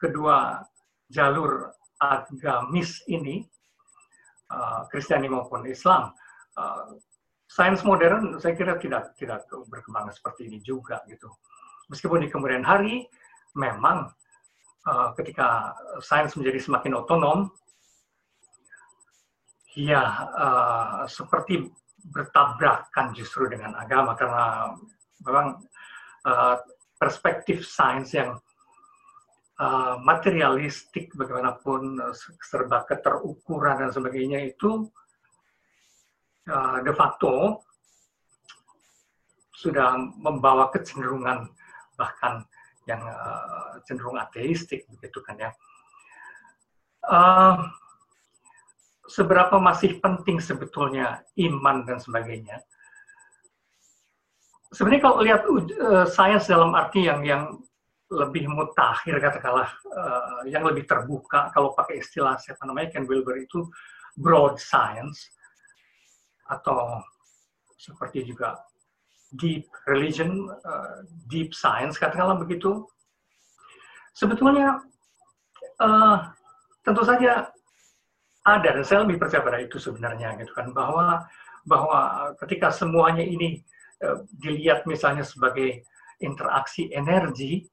[0.00, 0.64] kedua
[1.12, 1.68] jalur
[2.00, 3.44] agamis ini
[4.90, 6.10] Kristiani uh, maupun Islam.
[6.58, 6.98] Uh,
[7.50, 11.30] sains modern saya kira tidak tidak berkembang seperti ini juga gitu.
[11.90, 13.06] Meskipun di kemudian hari
[13.58, 14.10] memang
[14.86, 17.50] uh, ketika sains menjadi semakin otonom,
[19.74, 21.66] ya uh, seperti
[22.14, 24.14] bertabrakan justru dengan agama.
[24.14, 24.74] Karena
[25.26, 25.62] memang
[26.26, 26.56] uh,
[26.98, 28.38] perspektif sains yang
[29.60, 34.88] uh, materialistik bagaimanapun uh, serba keterukuran dan sebagainya itu
[36.48, 37.60] uh, de facto
[39.60, 41.52] sudah membawa kecenderungan
[42.00, 42.48] bahkan
[42.88, 43.04] yang
[43.84, 45.52] cenderung ateistik begitu kan ya.
[49.04, 52.64] Seberapa masih penting sebetulnya iman dan sebagainya?
[54.72, 55.44] Sebenarnya kalau lihat
[56.08, 57.60] sains dalam arti yang yang
[58.10, 61.54] lebih mutakhir katakanlah uh, yang lebih terbuka.
[61.54, 63.70] Kalau pakai istilah siapa namanya Ken Wilber itu
[64.18, 65.30] broad science
[66.50, 66.98] atau
[67.78, 68.58] seperti juga
[69.38, 72.82] deep religion, uh, deep science, katakanlah begitu,
[74.10, 74.82] sebetulnya
[75.78, 76.34] uh,
[76.82, 77.46] tentu saja
[78.42, 81.22] ada dan saya lebih percaya pada itu sebenarnya gitu kan bahwa
[81.68, 83.62] bahwa ketika semuanya ini
[84.02, 85.86] uh, dilihat misalnya sebagai
[86.18, 87.70] interaksi energi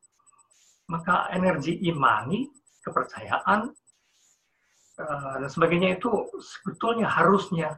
[0.87, 2.47] maka energi imani
[2.83, 3.67] kepercayaan
[5.03, 6.09] uh, dan sebagainya itu
[6.39, 7.75] sebetulnya harusnya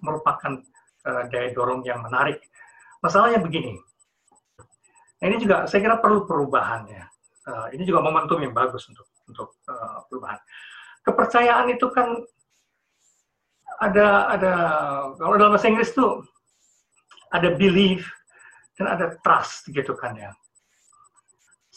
[0.00, 0.60] merupakan
[1.08, 2.40] uh, daya dorong yang menarik
[3.00, 3.80] Masalahnya begini,
[5.20, 7.04] nah, ini juga saya kira perlu perubahan ya.
[7.48, 9.56] Uh, ini juga momentum yang bagus untuk untuk
[10.12, 10.36] perubahan.
[11.00, 12.12] Kepercayaan itu kan
[13.80, 14.52] ada ada
[15.16, 16.04] kalau dalam bahasa Inggris itu
[17.32, 18.04] ada belief
[18.76, 20.30] dan ada trust gitu kan ya.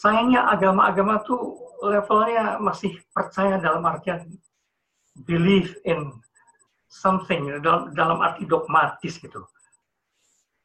[0.04, 4.20] Sayangnya agama-agama tuh levelnya masih percaya dalam artian
[5.24, 6.12] believe in
[6.92, 9.48] something dalam dalam arti dogmatis gitu.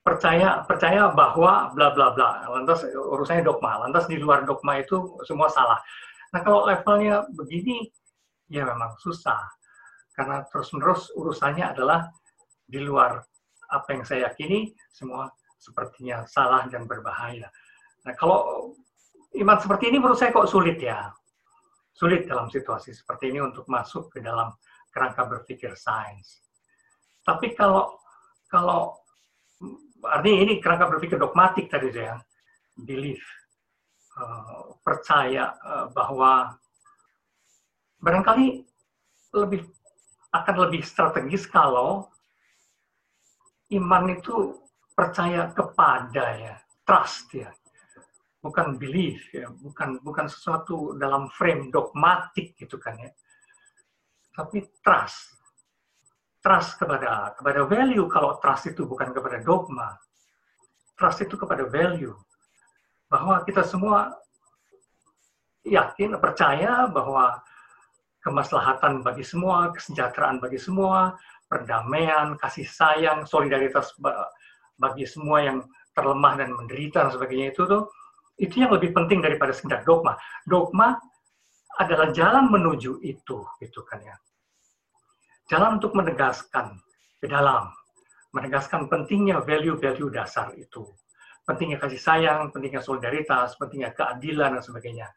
[0.03, 5.47] Percaya percaya bahwa bla bla bla lantas urusannya dogma lantas di luar dogma itu semua
[5.47, 5.79] salah.
[6.35, 7.87] Nah kalau levelnya begini
[8.51, 9.39] ya memang susah.
[10.11, 12.11] Karena terus menerus urusannya adalah
[12.67, 13.23] di luar
[13.71, 17.47] apa yang saya yakini semua sepertinya salah dan berbahaya.
[18.03, 18.75] Nah kalau
[19.38, 21.13] iman seperti ini menurut saya kok sulit ya.
[21.93, 24.55] Sulit dalam situasi seperti ini untuk masuk ke dalam
[24.89, 26.41] kerangka berpikir sains.
[27.21, 27.99] Tapi kalau
[28.49, 28.97] kalau
[30.01, 32.17] artinya ini kerangka berpikir dogmatik tadi saya
[32.80, 33.21] belief
[34.15, 36.55] uh, percaya uh, bahwa
[37.99, 38.63] barangkali
[39.36, 39.67] lebih
[40.32, 42.07] akan lebih strategis kalau
[43.69, 44.57] iman itu
[44.95, 46.55] percaya kepada ya
[46.88, 47.49] trust ya
[48.39, 53.11] bukan belief ya bukan bukan sesuatu dalam frame dogmatik gitu kan ya.
[54.35, 55.35] Tapi trust.
[56.39, 59.99] Trust kepada kepada value kalau trust itu bukan kepada dogma.
[60.95, 62.15] Trust itu kepada value.
[63.11, 64.15] Bahwa kita semua
[65.67, 67.43] yakin percaya bahwa
[68.23, 71.15] kemaslahatan bagi semua kesejahteraan bagi semua
[71.47, 73.95] perdamaian kasih sayang solidaritas
[74.79, 75.57] bagi semua yang
[75.95, 77.91] terlemah dan menderita dan sebagainya itu tuh
[78.39, 80.15] itu yang lebih penting daripada sekedar dogma
[80.47, 80.95] dogma
[81.79, 84.15] adalah jalan menuju itu gitu kan ya
[85.49, 86.77] jalan untuk menegaskan
[87.19, 87.67] ke dalam,
[88.31, 90.85] menegaskan pentingnya value-value dasar itu.
[91.43, 95.09] Pentingnya kasih sayang, pentingnya solidaritas, pentingnya keadilan, dan sebagainya.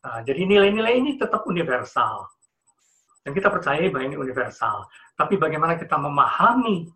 [0.00, 2.30] Nah, jadi nilai-nilai ini tetap universal.
[3.20, 4.86] Dan kita percaya bahwa ini universal.
[5.18, 6.88] Tapi bagaimana kita memahami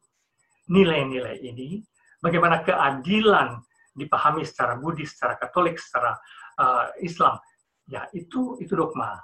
[0.71, 1.83] nilai-nilai ini,
[2.23, 3.61] bagaimana keadilan
[3.95, 6.19] dipahami secara Buddhis, secara Katolik, secara
[6.59, 7.39] uh, Islam,
[7.87, 9.17] ya itu itu dogma.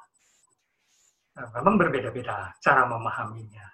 [1.37, 3.67] Nah, memang berbeda-beda cara memahaminya.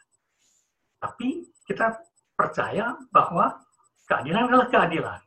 [1.00, 1.92] Tapi kita
[2.36, 3.52] percaya bahwa
[4.08, 5.20] keadilan adalah keadilan.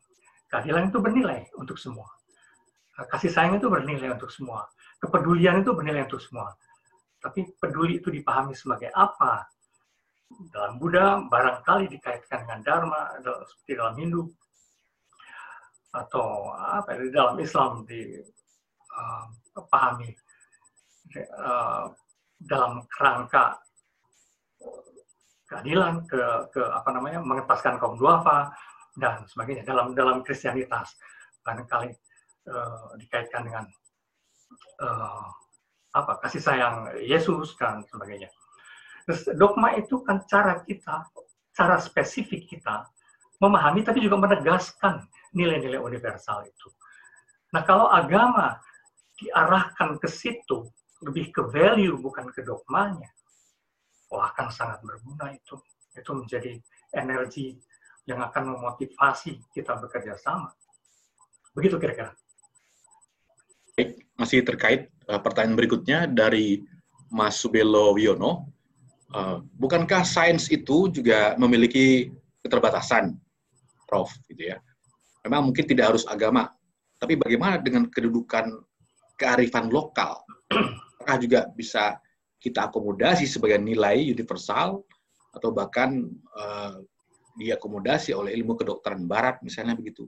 [0.49, 2.09] Keadilan itu bernilai untuk semua.
[3.09, 4.65] Kasih sayang itu bernilai untuk semua.
[4.99, 6.51] Kepedulian itu bernilai untuk semua.
[7.20, 9.47] Tapi peduli itu dipahami sebagai apa?
[10.51, 14.22] Dalam Buddha barangkali dikaitkan dengan Dharma, seperti dalam Hindu,
[15.90, 18.40] atau apa ya, di dalam Islam dipahami
[20.14, 20.18] uh,
[21.34, 21.90] uh,
[22.40, 23.58] dalam kerangka
[25.50, 26.22] keadilan ke
[26.54, 28.54] ke apa namanya mengentaskan kaum duafa
[29.02, 30.94] dan sebagainya dalam dalam Kristianitas
[31.42, 31.90] barangkali
[32.54, 33.66] uh, dikaitkan dengan
[34.86, 35.26] uh,
[35.90, 38.30] apa kasih sayang Yesus dan sebagainya.
[39.10, 41.10] Terus dogma itu kan cara kita,
[41.58, 42.86] cara spesifik kita
[43.42, 45.02] memahami tapi juga menegaskan
[45.34, 46.70] nilai-nilai universal itu.
[47.54, 48.58] Nah kalau agama
[49.20, 50.70] diarahkan ke situ,
[51.04, 53.10] lebih ke value bukan ke dogmanya,
[54.12, 55.58] wah akan sangat berguna itu.
[55.96, 56.56] Itu menjadi
[56.96, 57.58] energi
[58.08, 60.50] yang akan memotivasi kita bekerja sama.
[61.54, 62.14] Begitu kira-kira.
[63.76, 66.64] Baik, masih terkait uh, pertanyaan berikutnya dari
[67.10, 68.50] Mas Subelo Wiono.
[69.10, 72.14] Uh, bukankah sains itu juga memiliki
[72.46, 73.18] keterbatasan,
[73.90, 74.14] Prof?
[74.30, 74.62] Gitu ya.
[75.28, 76.47] Memang mungkin tidak harus agama,
[76.95, 78.55] tapi bagaimana dengan kedudukan
[79.20, 80.24] kearifan lokal.
[80.99, 81.99] Apakah juga bisa
[82.39, 84.80] kita akomodasi sebagai nilai universal
[85.36, 86.07] atau bahkan
[86.39, 86.80] uh,
[87.36, 90.07] diakomodasi oleh ilmu kedokteran barat misalnya begitu.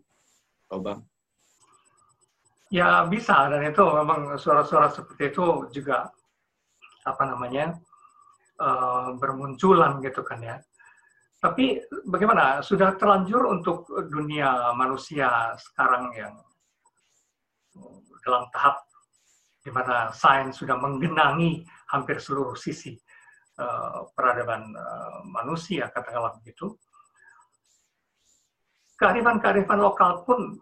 [0.67, 0.99] Pak Bang.
[2.71, 5.43] Ya bisa dan itu memang suara-suara seperti itu
[5.75, 6.07] juga
[7.03, 7.75] apa namanya
[8.63, 10.55] uh, bermunculan gitu kan ya.
[11.41, 12.61] Tapi bagaimana?
[12.61, 16.37] Sudah terlanjur untuk dunia manusia sekarang yang
[18.21, 18.77] dalam tahap
[19.65, 22.93] di mana sains sudah menggenangi hampir seluruh sisi
[23.57, 26.77] uh, peradaban uh, manusia, katakanlah begitu.
[29.01, 30.61] Kearifan-kearifan lokal pun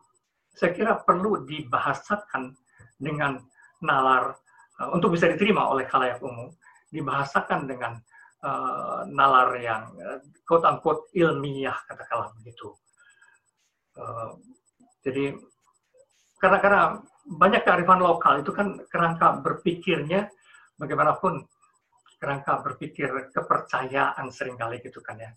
[0.56, 2.56] saya kira perlu dibahasakan
[3.00, 3.40] dengan
[3.84, 4.36] nalar
[4.80, 6.52] uh, untuk bisa diterima oleh khalayak umum,
[6.92, 8.00] dibahasakan dengan
[8.44, 12.72] uh, nalar yang uh, quote unquote ilmiah katakanlah begitu.
[13.96, 14.40] Uh,
[15.04, 15.36] jadi
[16.40, 16.82] karena karena
[17.30, 20.32] banyak kearifan lokal itu kan kerangka berpikirnya
[20.80, 21.44] bagaimanapun
[22.20, 25.32] kerangka berpikir kepercayaan sering kali gitu kan ya.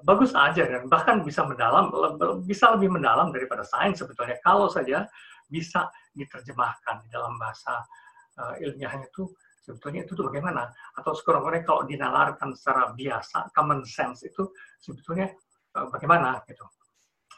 [0.00, 1.92] Bagus aja dan bahkan bisa mendalam
[2.40, 5.04] bisa lebih mendalam daripada sains sebetulnya kalau saja
[5.44, 7.84] bisa diterjemahkan di dalam bahasa
[8.64, 9.28] ilmiahnya itu
[9.68, 10.72] sebetulnya itu tuh bagaimana?
[10.96, 14.48] Atau sekurang-kurangnya kalau dinalarkan secara biasa, common sense itu
[14.80, 15.28] sebetulnya
[15.76, 16.64] uh, bagaimana gitu?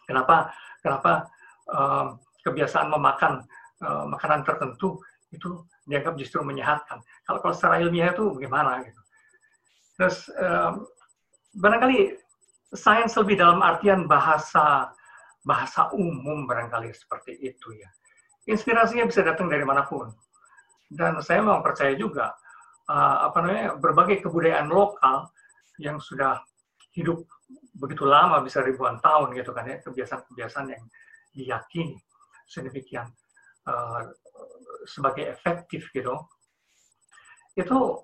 [0.07, 1.27] Kenapa kenapa
[1.75, 2.15] uh,
[2.47, 3.43] kebiasaan memakan
[3.83, 5.03] uh, makanan tertentu
[5.35, 7.03] itu dianggap justru menyehatkan?
[7.27, 9.03] Kalau kalau secara ilmiah itu bagaimana gitu?
[9.99, 10.33] Terus
[11.61, 12.17] barangkali
[12.73, 14.89] sains lebih dalam artian bahasa
[15.45, 17.91] bahasa umum barangkali seperti itu ya.
[18.49, 20.09] Inspirasinya bisa datang dari mana pun
[20.91, 22.35] dan saya memang percaya juga
[22.91, 25.31] uh, apa namanya berbagai kebudayaan lokal
[25.79, 26.43] yang sudah
[26.91, 27.23] hidup
[27.79, 30.83] begitu lama bisa ribuan tahun gitu kan ya kebiasaan-kebiasaan yang
[31.31, 31.97] diyakini
[32.51, 33.07] sedemikian
[33.71, 34.11] uh,
[34.85, 36.19] sebagai efektif gitu.
[37.55, 38.03] Itu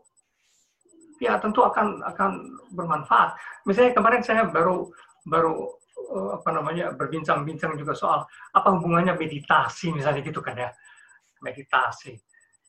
[1.19, 2.31] ya tentu akan akan
[2.71, 3.35] bermanfaat.
[3.67, 4.87] Misalnya kemarin saya baru
[5.27, 5.75] baru
[6.15, 8.23] uh, apa namanya berbincang-bincang juga soal
[8.55, 10.71] apa hubungannya meditasi misalnya gitu kan ya.
[11.43, 12.15] Meditasi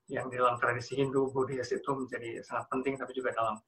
[0.07, 3.59] yang di dalam tradisi Hindu, Buddhis itu menjadi sangat penting, tapi juga dalam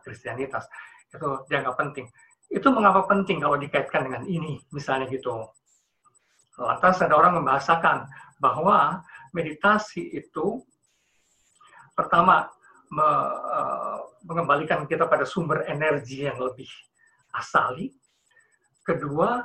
[0.00, 0.64] Kristianitas
[1.10, 2.06] itu dianggap penting.
[2.48, 5.50] Itu mengapa penting kalau dikaitkan dengan ini, misalnya gitu.
[6.54, 8.06] Lantas ada orang membahasakan
[8.38, 9.02] bahwa
[9.34, 10.62] meditasi itu
[11.98, 12.46] pertama
[12.94, 16.70] me, uh, mengembalikan kita pada sumber energi yang lebih
[17.34, 17.90] asali.
[18.86, 19.42] Kedua,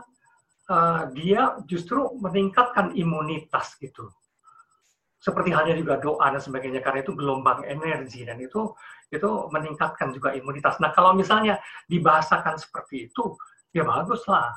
[0.70, 4.14] uh, dia justru meningkatkan imunitas gitu
[5.20, 8.72] seperti halnya juga doa dan sebagainya karena itu gelombang energi dan itu
[9.12, 10.80] itu meningkatkan juga imunitas.
[10.80, 11.60] Nah kalau misalnya
[11.92, 13.36] dibahasakan seperti itu
[13.76, 14.56] ya bagus lah.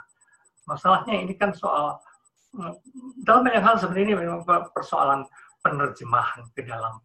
[0.71, 1.99] Masalahnya ini kan soal
[2.55, 2.75] mm,
[3.27, 5.27] dalam banyak hal seperti ini memang persoalan
[5.67, 7.03] penerjemahan ke dalam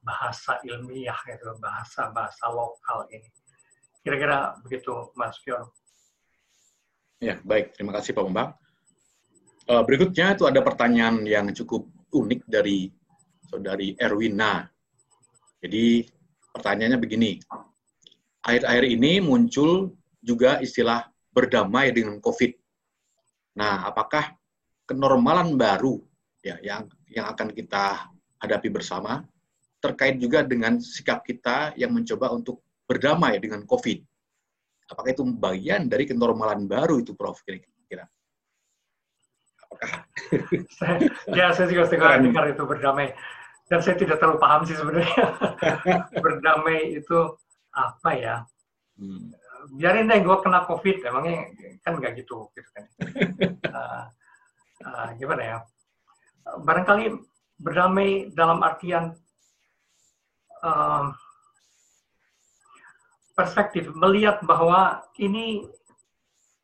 [0.00, 3.28] bahasa ilmiah gitu bahasa bahasa lokal ini.
[4.00, 5.68] Kira-kira begitu Mas Fion.
[7.20, 8.50] Ya baik terima kasih Pak Bambang.
[9.66, 11.90] Uh, berikutnya itu ada pertanyaan yang cukup
[12.22, 12.88] unik dari
[13.46, 14.64] saudari Erwina.
[15.60, 16.04] Jadi
[16.52, 17.36] pertanyaannya begini,
[18.44, 22.52] akhir-akhir ini muncul juga istilah berdamai dengan COVID.
[23.60, 24.36] Nah, apakah
[24.88, 26.00] kenormalan baru
[26.40, 29.24] ya yang yang akan kita hadapi bersama
[29.80, 33.98] terkait juga dengan sikap kita yang mencoba untuk berdamai dengan COVID?
[34.86, 37.42] Apakah itu bagian dari kenormalan baru itu, Prof?
[37.42, 37.75] Kira-kira?
[40.78, 40.96] Saya,
[41.30, 43.12] ya saya juga setengah dengar itu berdamai.
[43.66, 45.26] Dan saya tidak terlalu paham sih sebenarnya.
[46.24, 47.34] Berdamai itu
[47.74, 48.36] apa ya?
[48.96, 49.34] Hmm.
[49.74, 51.02] biarin deh gue kena covid.
[51.02, 51.50] Emangnya
[51.82, 52.84] kan nggak gitu gitu kan.
[53.66, 54.04] Uh,
[54.86, 55.58] uh, gimana ya?
[56.62, 57.10] Barangkali
[57.58, 59.18] berdamai dalam artian
[60.62, 61.10] uh,
[63.34, 65.66] perspektif melihat bahwa ini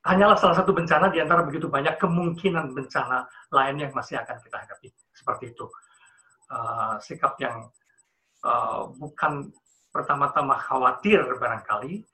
[0.03, 3.22] hanyalah salah satu bencana di antara begitu banyak kemungkinan bencana
[3.55, 4.88] lain yang masih akan kita hadapi.
[5.14, 5.66] Seperti itu.
[6.53, 7.70] Uh, sikap yang
[8.44, 9.48] uh, bukan
[9.88, 12.05] pertama-tama khawatir barangkali,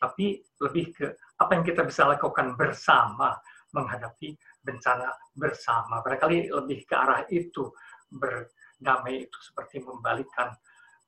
[0.00, 1.06] tapi lebih ke
[1.38, 3.38] apa yang kita bisa lakukan bersama
[3.70, 4.34] menghadapi
[4.64, 6.00] bencana bersama.
[6.00, 7.70] Barangkali lebih ke arah itu
[8.08, 10.50] berdamai itu seperti membalikan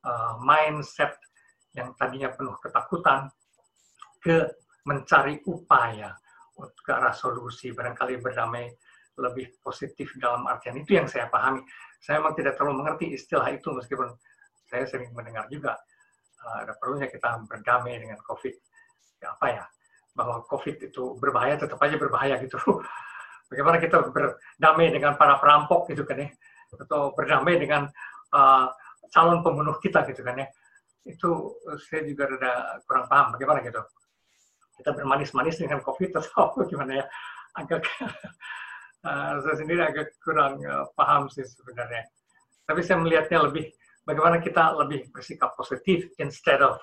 [0.05, 1.17] uh, mindset
[1.75, 3.31] yang tadinya penuh ketakutan
[4.21, 4.47] ke
[4.87, 6.15] mencari upaya
[6.57, 8.73] ke arah solusi, barangkali berdamai
[9.17, 11.65] lebih positif dalam artian itu yang saya pahami.
[12.01, 14.13] Saya memang tidak terlalu mengerti istilah itu meskipun
[14.69, 15.77] saya sering mendengar juga
[16.45, 18.55] uh, ada perlunya kita berdamai dengan COVID.
[19.21, 19.65] Ya, apa ya?
[20.17, 22.57] Bahwa COVID itu berbahaya, tetap aja berbahaya gitu.
[23.53, 26.29] Bagaimana kita berdamai dengan para perampok gitu kan ya?
[26.75, 27.87] atau berdamai dengan
[28.35, 28.67] uh,
[29.15, 30.49] calon pembunuh kita gitu kan ya
[31.07, 31.55] itu
[31.87, 33.79] saya juga rada kurang paham bagaimana gitu
[34.77, 37.05] kita bermanis-manis dengan covid atau gimana ya?
[37.57, 37.83] Agak
[39.05, 42.05] uh, saya sendiri agak kurang uh, paham sih sebenarnya.
[42.67, 43.73] Tapi saya melihatnya lebih
[44.05, 46.77] bagaimana kita lebih bersikap positif instead of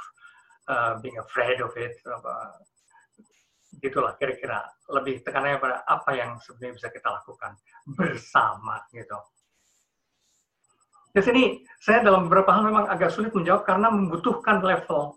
[0.67, 2.57] uh, being afraid of it uh,
[3.79, 4.65] gitulah kira-kira.
[4.89, 7.57] Lebih tekanannya pada apa yang sebenarnya bisa kita lakukan
[7.93, 9.17] bersama gitu.
[11.13, 15.13] Di sini saya dalam beberapa hal memang agak sulit menjawab karena membutuhkan level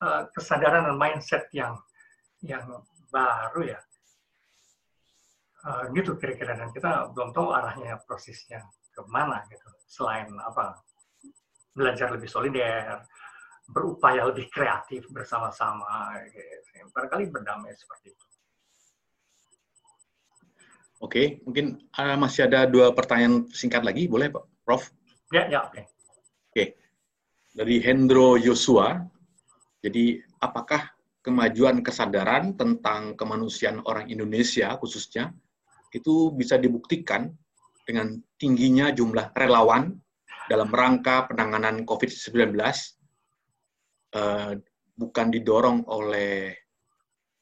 [0.00, 1.76] uh, kesadaran dan mindset yang
[2.46, 2.64] yang
[3.10, 3.80] baru ya.
[5.66, 8.62] Uh, gitu kira-kira dan kita belum tahu arahnya prosesnya
[8.94, 9.66] ke mana gitu.
[9.90, 10.78] Selain apa
[11.74, 13.02] belajar lebih solider,
[13.68, 16.86] berupaya lebih kreatif bersama-sama, gitu.
[16.94, 18.26] barangkali berdamai seperti itu.
[21.04, 24.88] Oke, mungkin uh, masih ada dua pertanyaan singkat lagi, boleh Pak Prof?
[25.28, 25.76] Ya, ya, oke.
[25.76, 25.84] Okay.
[25.84, 26.54] Oke.
[26.56, 26.68] Okay.
[27.52, 29.04] Dari Hendro Yosua,
[29.84, 30.95] jadi apakah
[31.26, 35.34] kemajuan kesadaran tentang kemanusiaan orang Indonesia khususnya
[35.90, 37.34] itu bisa dibuktikan
[37.82, 39.90] dengan tingginya jumlah relawan
[40.46, 42.54] dalam rangka penanganan COVID-19
[44.14, 44.54] uh,
[44.94, 46.54] bukan didorong oleh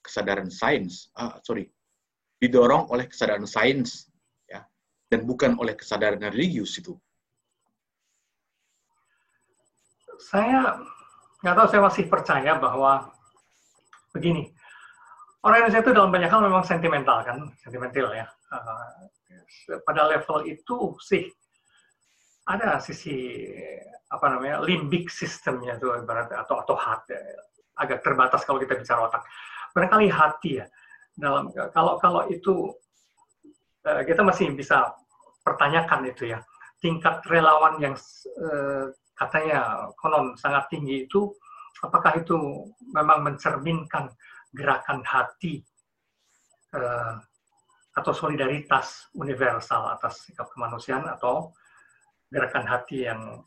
[0.00, 1.68] kesadaran sains, uh, sorry,
[2.40, 4.08] didorong oleh kesadaran sains
[4.48, 4.64] ya,
[5.12, 6.96] dan bukan oleh kesadaran religius itu.
[10.24, 10.80] saya
[11.42, 13.13] nggak tahu saya masih percaya bahwa
[14.14, 14.54] begini
[15.44, 18.26] orang Indonesia itu dalam banyak hal memang sentimental kan sentimental ya.
[18.48, 19.04] Uh,
[19.84, 21.28] pada level itu sih
[22.48, 23.48] ada sisi
[24.08, 27.16] apa namanya limbik sistemnya itu ibarat atau atau hati
[27.76, 29.22] agak terbatas kalau kita bicara otak.
[29.76, 30.66] Barangkali hati ya
[31.18, 32.72] dalam kalau kalau itu
[33.84, 34.92] uh, kita masih bisa
[35.44, 36.40] pertanyakan itu ya.
[36.80, 37.94] Tingkat relawan yang
[38.40, 41.32] uh, katanya konon sangat tinggi itu
[41.82, 42.36] apakah itu
[42.94, 44.12] memang mencerminkan
[44.54, 45.64] gerakan hati
[46.76, 47.18] uh,
[47.94, 51.50] atau solidaritas universal atas sikap kemanusiaan atau
[52.30, 53.42] gerakan hati yang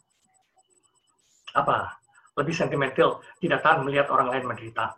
[1.56, 1.96] apa
[2.38, 4.96] lebih sentimental tidak tahan melihat orang lain menderita?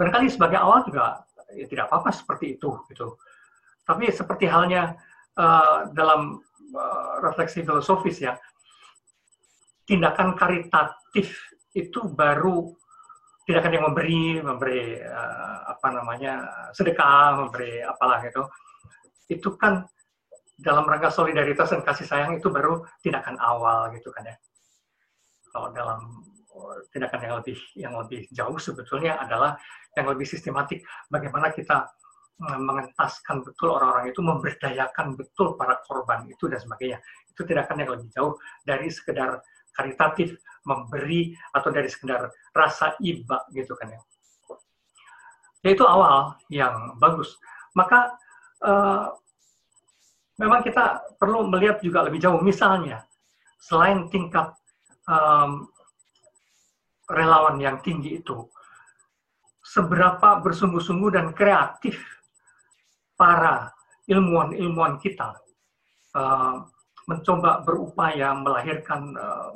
[0.00, 1.20] Barangkali sebagai awal juga
[1.52, 3.20] ya, tidak apa-apa seperti itu gitu.
[3.84, 4.96] Tapi seperti halnya
[5.36, 6.40] uh, dalam
[6.72, 8.36] uh, refleksi filosofis ya
[9.84, 11.34] tindakan karitatif
[11.74, 12.70] itu baru
[13.46, 16.32] tindakan yang memberi, memberi uh, apa namanya
[16.74, 18.46] sedekah, memberi apalah gitu.
[19.30, 19.86] Itu kan
[20.60, 24.36] dalam rangka solidaritas dan kasih sayang itu baru tindakan awal gitu kan ya.
[25.50, 26.22] Kalau dalam
[26.54, 29.56] oh, tindakan yang lebih yang lebih jauh sebetulnya adalah
[29.98, 31.90] yang lebih sistematik bagaimana kita
[32.46, 37.90] eh, mengentaskan betul orang-orang itu memberdayakan betul para korban itu dan sebagainya itu tindakan yang
[37.98, 39.42] lebih jauh dari sekedar
[39.74, 44.00] karitatif, memberi atau dari sekedar rasa iba gitu kan ya.
[45.64, 47.36] Itu awal yang bagus.
[47.76, 48.16] Maka
[48.64, 49.12] uh,
[50.40, 52.40] memang kita perlu melihat juga lebih jauh.
[52.40, 53.04] Misalnya,
[53.60, 54.56] selain tingkat
[55.04, 55.68] um,
[57.12, 58.48] relawan yang tinggi itu,
[59.60, 62.00] seberapa bersungguh-sungguh dan kreatif
[63.14, 63.68] para
[64.08, 65.36] ilmuwan-ilmuwan kita
[66.16, 66.64] uh,
[67.04, 69.52] mencoba berupaya melahirkan uh,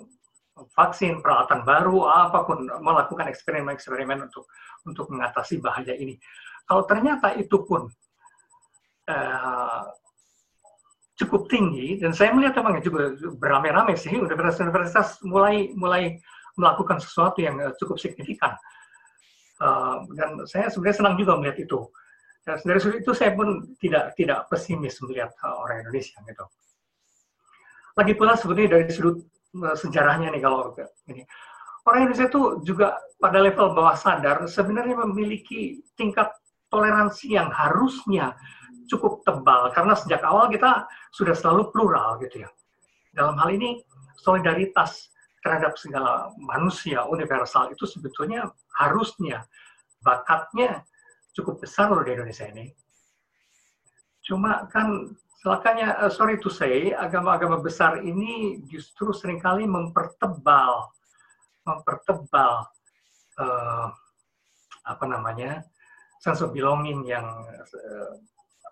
[0.55, 4.47] vaksin, peralatan baru, apa pun, melakukan eksperimen-eksperimen untuk
[4.87, 6.15] untuk mengatasi bahaya ini.
[6.65, 7.91] Kalau ternyata itu pun
[9.11, 9.83] uh,
[11.19, 16.19] cukup tinggi, dan saya melihat memang juga beramai-ramai sih universitas-universitas mulai mulai
[16.55, 18.55] melakukan sesuatu yang cukup signifikan.
[19.59, 21.79] Uh, dan saya sebenarnya senang juga melihat itu.
[22.45, 26.45] Dan dari sudut itu saya pun tidak tidak pesimis melihat orang Indonesia gitu.
[27.97, 30.75] Lagi pula sebenarnya dari sudut eh, sejarahnya nih kalau
[31.07, 31.23] ini
[31.87, 36.33] orang Indonesia itu juga pada level bawah sadar sebenarnya memiliki tingkat
[36.73, 38.35] toleransi yang harusnya
[38.91, 40.85] cukup tebal karena sejak awal kita
[41.15, 42.51] sudah selalu plural gitu ya.
[43.15, 43.81] Dalam hal ini
[44.21, 45.09] solidaritas
[45.45, 48.49] terhadap segala manusia universal itu sebetulnya
[48.81, 49.45] harusnya
[50.01, 50.83] bakatnya
[51.37, 52.73] cukup besar loh di Indonesia ini.
[54.25, 55.13] Cuma kan
[55.45, 60.89] Celakanya, uh, sorry to say, agama-agama besar ini justru sering kali mempertebal,
[61.69, 62.65] mempertebal
[63.37, 63.87] uh,
[64.89, 65.61] apa namanya
[66.17, 68.13] sense belonging yang uh,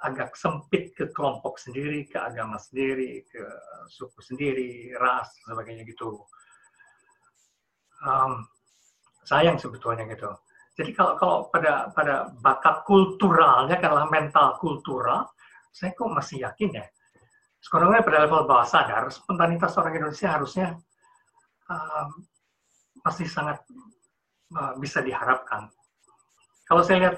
[0.00, 3.44] agak sempit ke kelompok sendiri, ke agama sendiri, ke
[3.92, 6.24] suku sendiri, ras, sebagainya gitu.
[8.00, 8.48] Um,
[9.28, 10.32] sayang sebetulnya gitu.
[10.72, 15.28] Jadi kalau kalau pada pada bakat kulturalnya adalah mental kultural,
[15.72, 16.86] saya kok masih yakin ya
[17.62, 20.74] sekurangnya pada level bawah sadar, spontanitas orang Indonesia harusnya
[21.70, 22.06] uh,
[23.06, 23.62] masih sangat
[24.58, 25.70] uh, bisa diharapkan.
[26.66, 27.16] Kalau saya lihat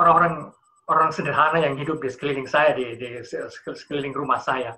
[0.00, 3.20] orang-orang uh, orang sederhana yang hidup di sekeliling saya, di, di
[3.76, 4.74] sekeliling rumah saya,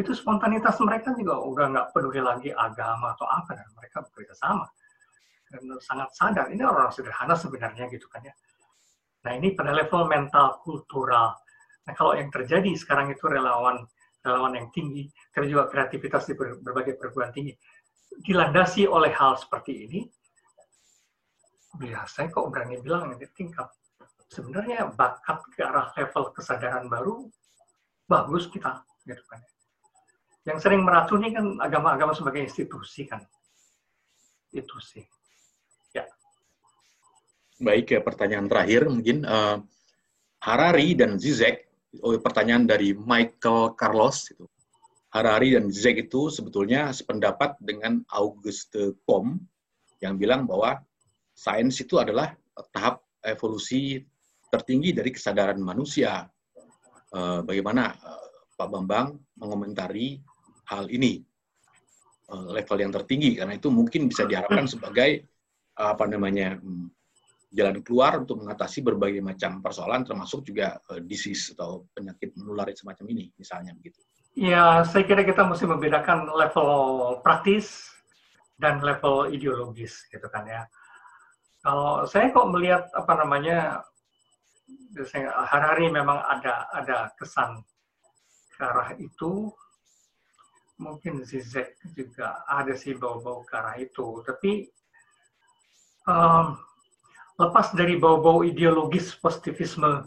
[0.00, 4.66] itu spontanitas mereka juga udah nggak peduli lagi agama atau apa, dan mereka bekerja sama.
[5.50, 8.34] Dan sangat sadar, ini -orang sederhana sebenarnya gitu kan ya.
[9.26, 11.36] Nah ini pada level mental kultural.
[11.86, 13.84] Nah kalau yang terjadi sekarang itu relawan
[14.20, 17.56] relawan yang tinggi, tapi juga kreativitas di berbagai perguruan tinggi,
[18.20, 20.00] dilandasi oleh hal seperti ini,
[21.80, 23.72] biasa kok berani bilang ini tingkat.
[24.28, 27.32] Sebenarnya bakat ke arah level kesadaran baru
[28.04, 29.40] bagus kita, gitu kan.
[30.44, 33.24] Yang sering meracuni kan agama-agama sebagai institusi kan.
[34.52, 35.02] Itu sih.
[37.60, 39.60] Baik, ya pertanyaan terakhir mungkin uh,
[40.40, 41.68] Harari dan Zizek,
[41.98, 44.46] pertanyaan dari Michael Carlos itu.
[45.10, 49.42] Harari dan Zizek itu sebetulnya sependapat dengan Auguste Comte
[49.98, 50.78] yang bilang bahwa
[51.34, 52.30] sains itu adalah
[52.70, 54.06] tahap evolusi
[54.54, 56.30] tertinggi dari kesadaran manusia.
[57.10, 60.22] Uh, bagaimana uh, Pak Bambang mengomentari
[60.70, 61.18] hal ini
[62.30, 65.26] uh, level yang tertinggi karena itu mungkin bisa diharapkan sebagai
[65.74, 66.86] apa namanya hmm,
[67.50, 73.06] jalan keluar untuk mengatasi berbagai macam persoalan termasuk juga uh, disease atau penyakit menular semacam
[73.10, 73.98] ini misalnya begitu.
[74.38, 76.70] Ya, saya kira kita mesti membedakan level
[77.26, 77.90] praktis
[78.54, 80.62] dan level ideologis gitu kan ya.
[81.60, 83.82] Kalau saya kok melihat apa namanya
[85.50, 87.60] hari-hari memang ada ada kesan
[88.54, 89.50] ke arah itu
[90.80, 94.72] mungkin Zizek juga ada sih bau-bau ke arah itu tapi
[96.08, 96.56] um,
[97.40, 100.04] lepas dari bau-bau ideologis positivisme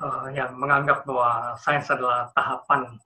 [0.00, 2.96] uh, yang menganggap bahwa sains adalah tahapan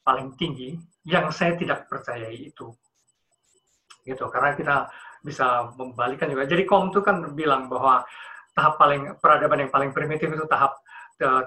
[0.00, 2.72] paling tinggi, yang saya tidak percayai itu.
[4.02, 4.76] Gitu, karena kita
[5.22, 6.48] bisa membalikan juga.
[6.48, 8.02] Jadi Kom itu kan bilang bahwa
[8.56, 10.80] tahap paling peradaban yang paling primitif itu tahap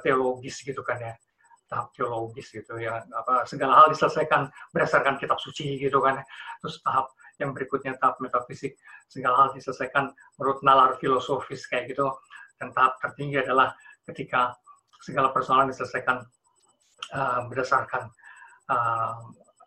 [0.02, 1.14] teologis gitu kan ya
[1.68, 6.22] tahap teologis gitu ya apa segala hal diselesaikan berdasarkan kitab suci gitu kan
[6.62, 7.12] terus tahap
[7.42, 8.80] yang berikutnya tahap metafisik
[9.12, 12.08] segala hal diselesaikan menurut nalar filosofis kayak gitu.
[12.56, 13.76] Dan tahap tertinggi adalah
[14.08, 14.56] ketika
[15.04, 16.24] segala persoalan diselesaikan
[17.14, 18.10] uh, berdasarkan
[18.72, 19.20] uh,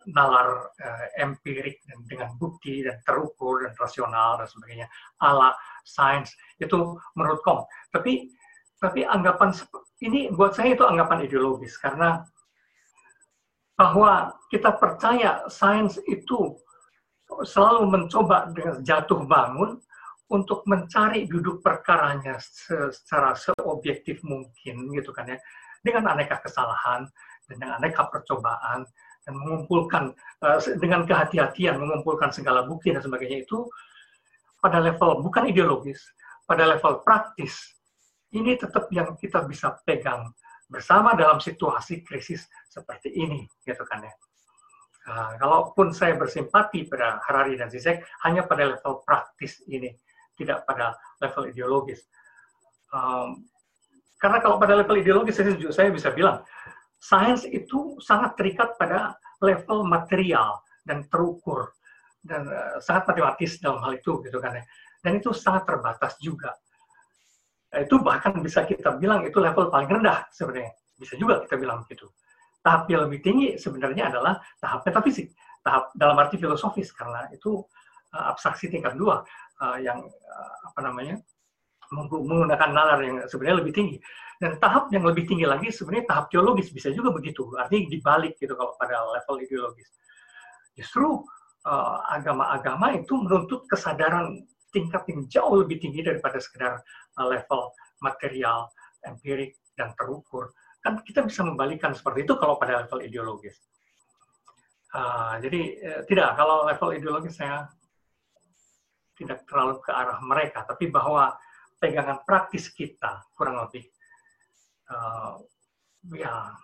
[0.09, 4.87] nalar uh, empirik dan dengan bukti dan terukur dan rasional dan sebagainya
[5.21, 5.53] ala
[5.85, 8.33] sains itu menurut kom tapi
[8.81, 9.53] tapi anggapan
[10.01, 12.25] ini buat saya itu anggapan ideologis karena
[13.77, 16.57] bahwa kita percaya sains itu
[17.45, 19.79] selalu mencoba dengan jatuh bangun
[20.29, 25.39] untuk mencari duduk perkaranya secara seobjektif mungkin gitu kan ya.
[25.79, 27.07] Dengan aneka kesalahan
[27.49, 28.85] dengan aneka percobaan
[29.24, 30.12] dan mengumpulkan
[30.45, 33.64] eh, dengan kehati-hatian mengumpulkan segala bukti dan sebagainya itu
[34.61, 35.99] pada level bukan ideologis
[36.45, 37.57] pada level praktis
[38.37, 40.29] ini tetap yang kita bisa pegang
[40.68, 44.12] bersama dalam situasi krisis seperti ini gitu kan ya
[45.09, 49.89] Nah, kalaupun saya bersimpati pada Harari dan Zizek, hanya pada level praktis ini,
[50.37, 50.93] tidak pada
[51.25, 52.05] level ideologis.
[52.93, 53.49] Um,
[54.21, 56.45] karena kalau pada level ideologis, saya, saya bisa bilang,
[57.01, 61.73] sains itu sangat terikat pada level material dan terukur
[62.21, 64.64] dan uh, sangat matematis dalam hal itu gitu kan ya.
[65.01, 66.53] Dan itu sangat terbatas juga.
[67.71, 70.75] Itu bahkan bisa kita bilang itu level paling rendah sebenarnya.
[70.99, 72.11] Bisa juga kita bilang begitu.
[72.68, 75.32] Tahap yang lebih tinggi sebenarnya adalah tahap metafisik,
[75.64, 77.64] tahap dalam arti filosofis karena itu
[78.12, 79.24] uh, abstraksi tingkat dua
[79.64, 81.16] uh, yang uh, apa namanya
[81.88, 83.96] menggunakan nalar yang sebenarnya lebih tinggi.
[84.36, 88.53] Dan tahap yang lebih tinggi lagi sebenarnya tahap teologis bisa juga begitu, artinya dibalik gitu
[88.53, 89.88] kalau pada level ideologis.
[90.76, 91.24] Justru
[92.12, 94.45] agama-agama uh, itu menuntut kesadaran
[94.76, 96.84] tingkat yang jauh lebih tinggi daripada sekedar
[97.16, 97.72] uh, level
[98.04, 98.68] material,
[99.08, 100.53] empirik, dan terukur
[100.89, 103.61] kan kita bisa membalikan seperti itu kalau pada level ideologis.
[104.89, 107.69] Uh, jadi uh, tidak kalau level ideologis saya
[109.21, 111.37] tidak terlalu ke arah mereka, tapi bahwa
[111.77, 113.85] pegangan praktis kita kurang lebih
[114.89, 115.37] uh,
[116.17, 116.57] ya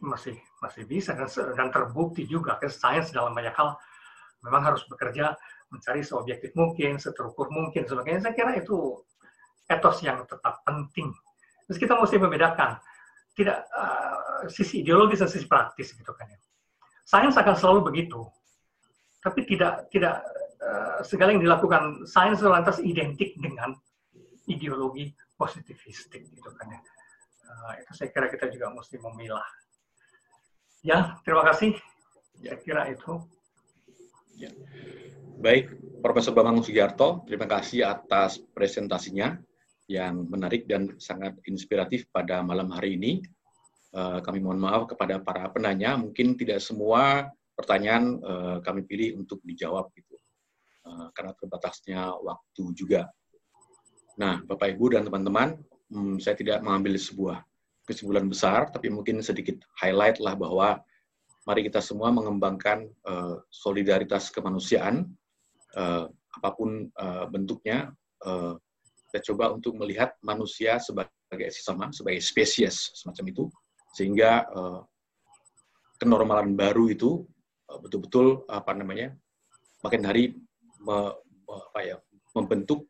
[0.00, 3.76] masih masih bisa dan, dan terbukti juga ke sains dalam banyak hal
[4.40, 5.36] memang harus bekerja
[5.68, 8.24] mencari seobjektif mungkin, seterukur mungkin, sebagainya.
[8.24, 8.96] Saya kira itu
[9.68, 11.12] etos yang tetap penting.
[11.68, 12.80] Terus kita mesti membedakan
[13.40, 16.38] tidak uh, sisi ideologis dan sisi praktis gitu kan ya.
[17.08, 18.22] Sains akan selalu begitu,
[19.24, 20.20] tapi tidak tidak
[20.60, 23.74] uh, segala yang dilakukan sains lantas identik dengan
[24.46, 26.80] ideologi positivistik gitu kan ya.
[27.48, 29.48] uh, itu saya kira kita juga mesti memilah.
[30.80, 31.76] Ya, terima kasih.
[32.40, 32.56] Ya.
[32.56, 33.20] Saya kira itu.
[34.36, 34.48] Ya.
[35.40, 35.72] Baik,
[36.04, 39.40] Profesor Bambang Sugiarto, terima kasih atas presentasinya
[39.90, 43.18] yang menarik dan sangat inspiratif pada malam hari ini.
[43.90, 47.26] Uh, kami mohon maaf kepada para penanya, mungkin tidak semua
[47.58, 50.14] pertanyaan uh, kami pilih untuk dijawab gitu,
[50.86, 53.10] uh, karena terbatasnya waktu juga.
[54.14, 55.58] Nah, Bapak Ibu dan teman-teman,
[55.90, 57.42] hmm, saya tidak mengambil sebuah
[57.82, 60.78] kesimpulan besar, tapi mungkin sedikit highlight lah bahwa
[61.42, 62.86] mari kita semua mengembangkan
[63.50, 65.10] solidaritas kemanusiaan,
[66.30, 66.86] apa pun
[67.32, 67.90] bentuknya,
[69.10, 73.44] kita coba untuk melihat manusia sebagai sesama, sebagai spesies semacam itu,
[73.90, 74.80] sehingga uh,
[75.98, 77.26] kenormalan baru itu
[77.66, 79.10] betul-betul uh, apa namanya
[79.82, 80.38] makin hari
[80.78, 81.10] me,
[81.50, 81.96] apa ya
[82.38, 82.86] membentuk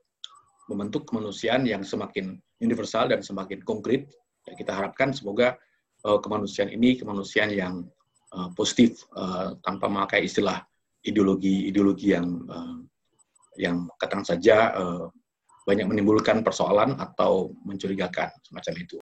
[0.68, 4.06] membentuk kemanusiaan yang semakin universal dan semakin konkret.
[4.44, 5.56] Ya, kita harapkan semoga
[6.04, 7.74] uh, kemanusiaan ini kemanusiaan yang
[8.36, 10.60] uh, positif uh, tanpa memakai istilah
[11.00, 12.78] ideologi-ideologi yang uh,
[13.56, 15.04] yang katakan saja uh,
[15.64, 18.96] banyak menimbulkan persoalan atau mencurigakan semacam itu.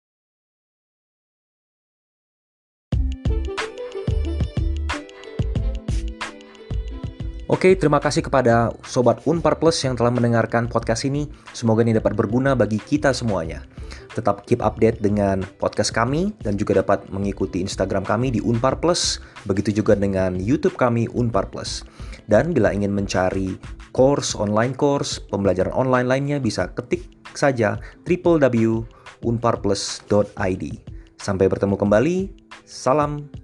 [7.55, 11.31] Oke, terima kasih kepada Sobat Unpar Plus yang telah mendengarkan podcast ini.
[11.55, 13.63] Semoga ini dapat berguna bagi kita semuanya.
[14.11, 19.23] Tetap keep update dengan podcast kami dan juga dapat mengikuti Instagram kami di Unpar Plus.
[19.47, 21.87] Begitu juga dengan YouTube kami Unpar Plus.
[22.27, 23.55] Dan bila ingin mencari
[23.95, 27.07] course, online course, pembelajaran online lainnya bisa ketik
[27.39, 30.65] saja www.unparplus.id.
[31.23, 32.35] Sampai bertemu kembali.
[32.67, 33.44] Salam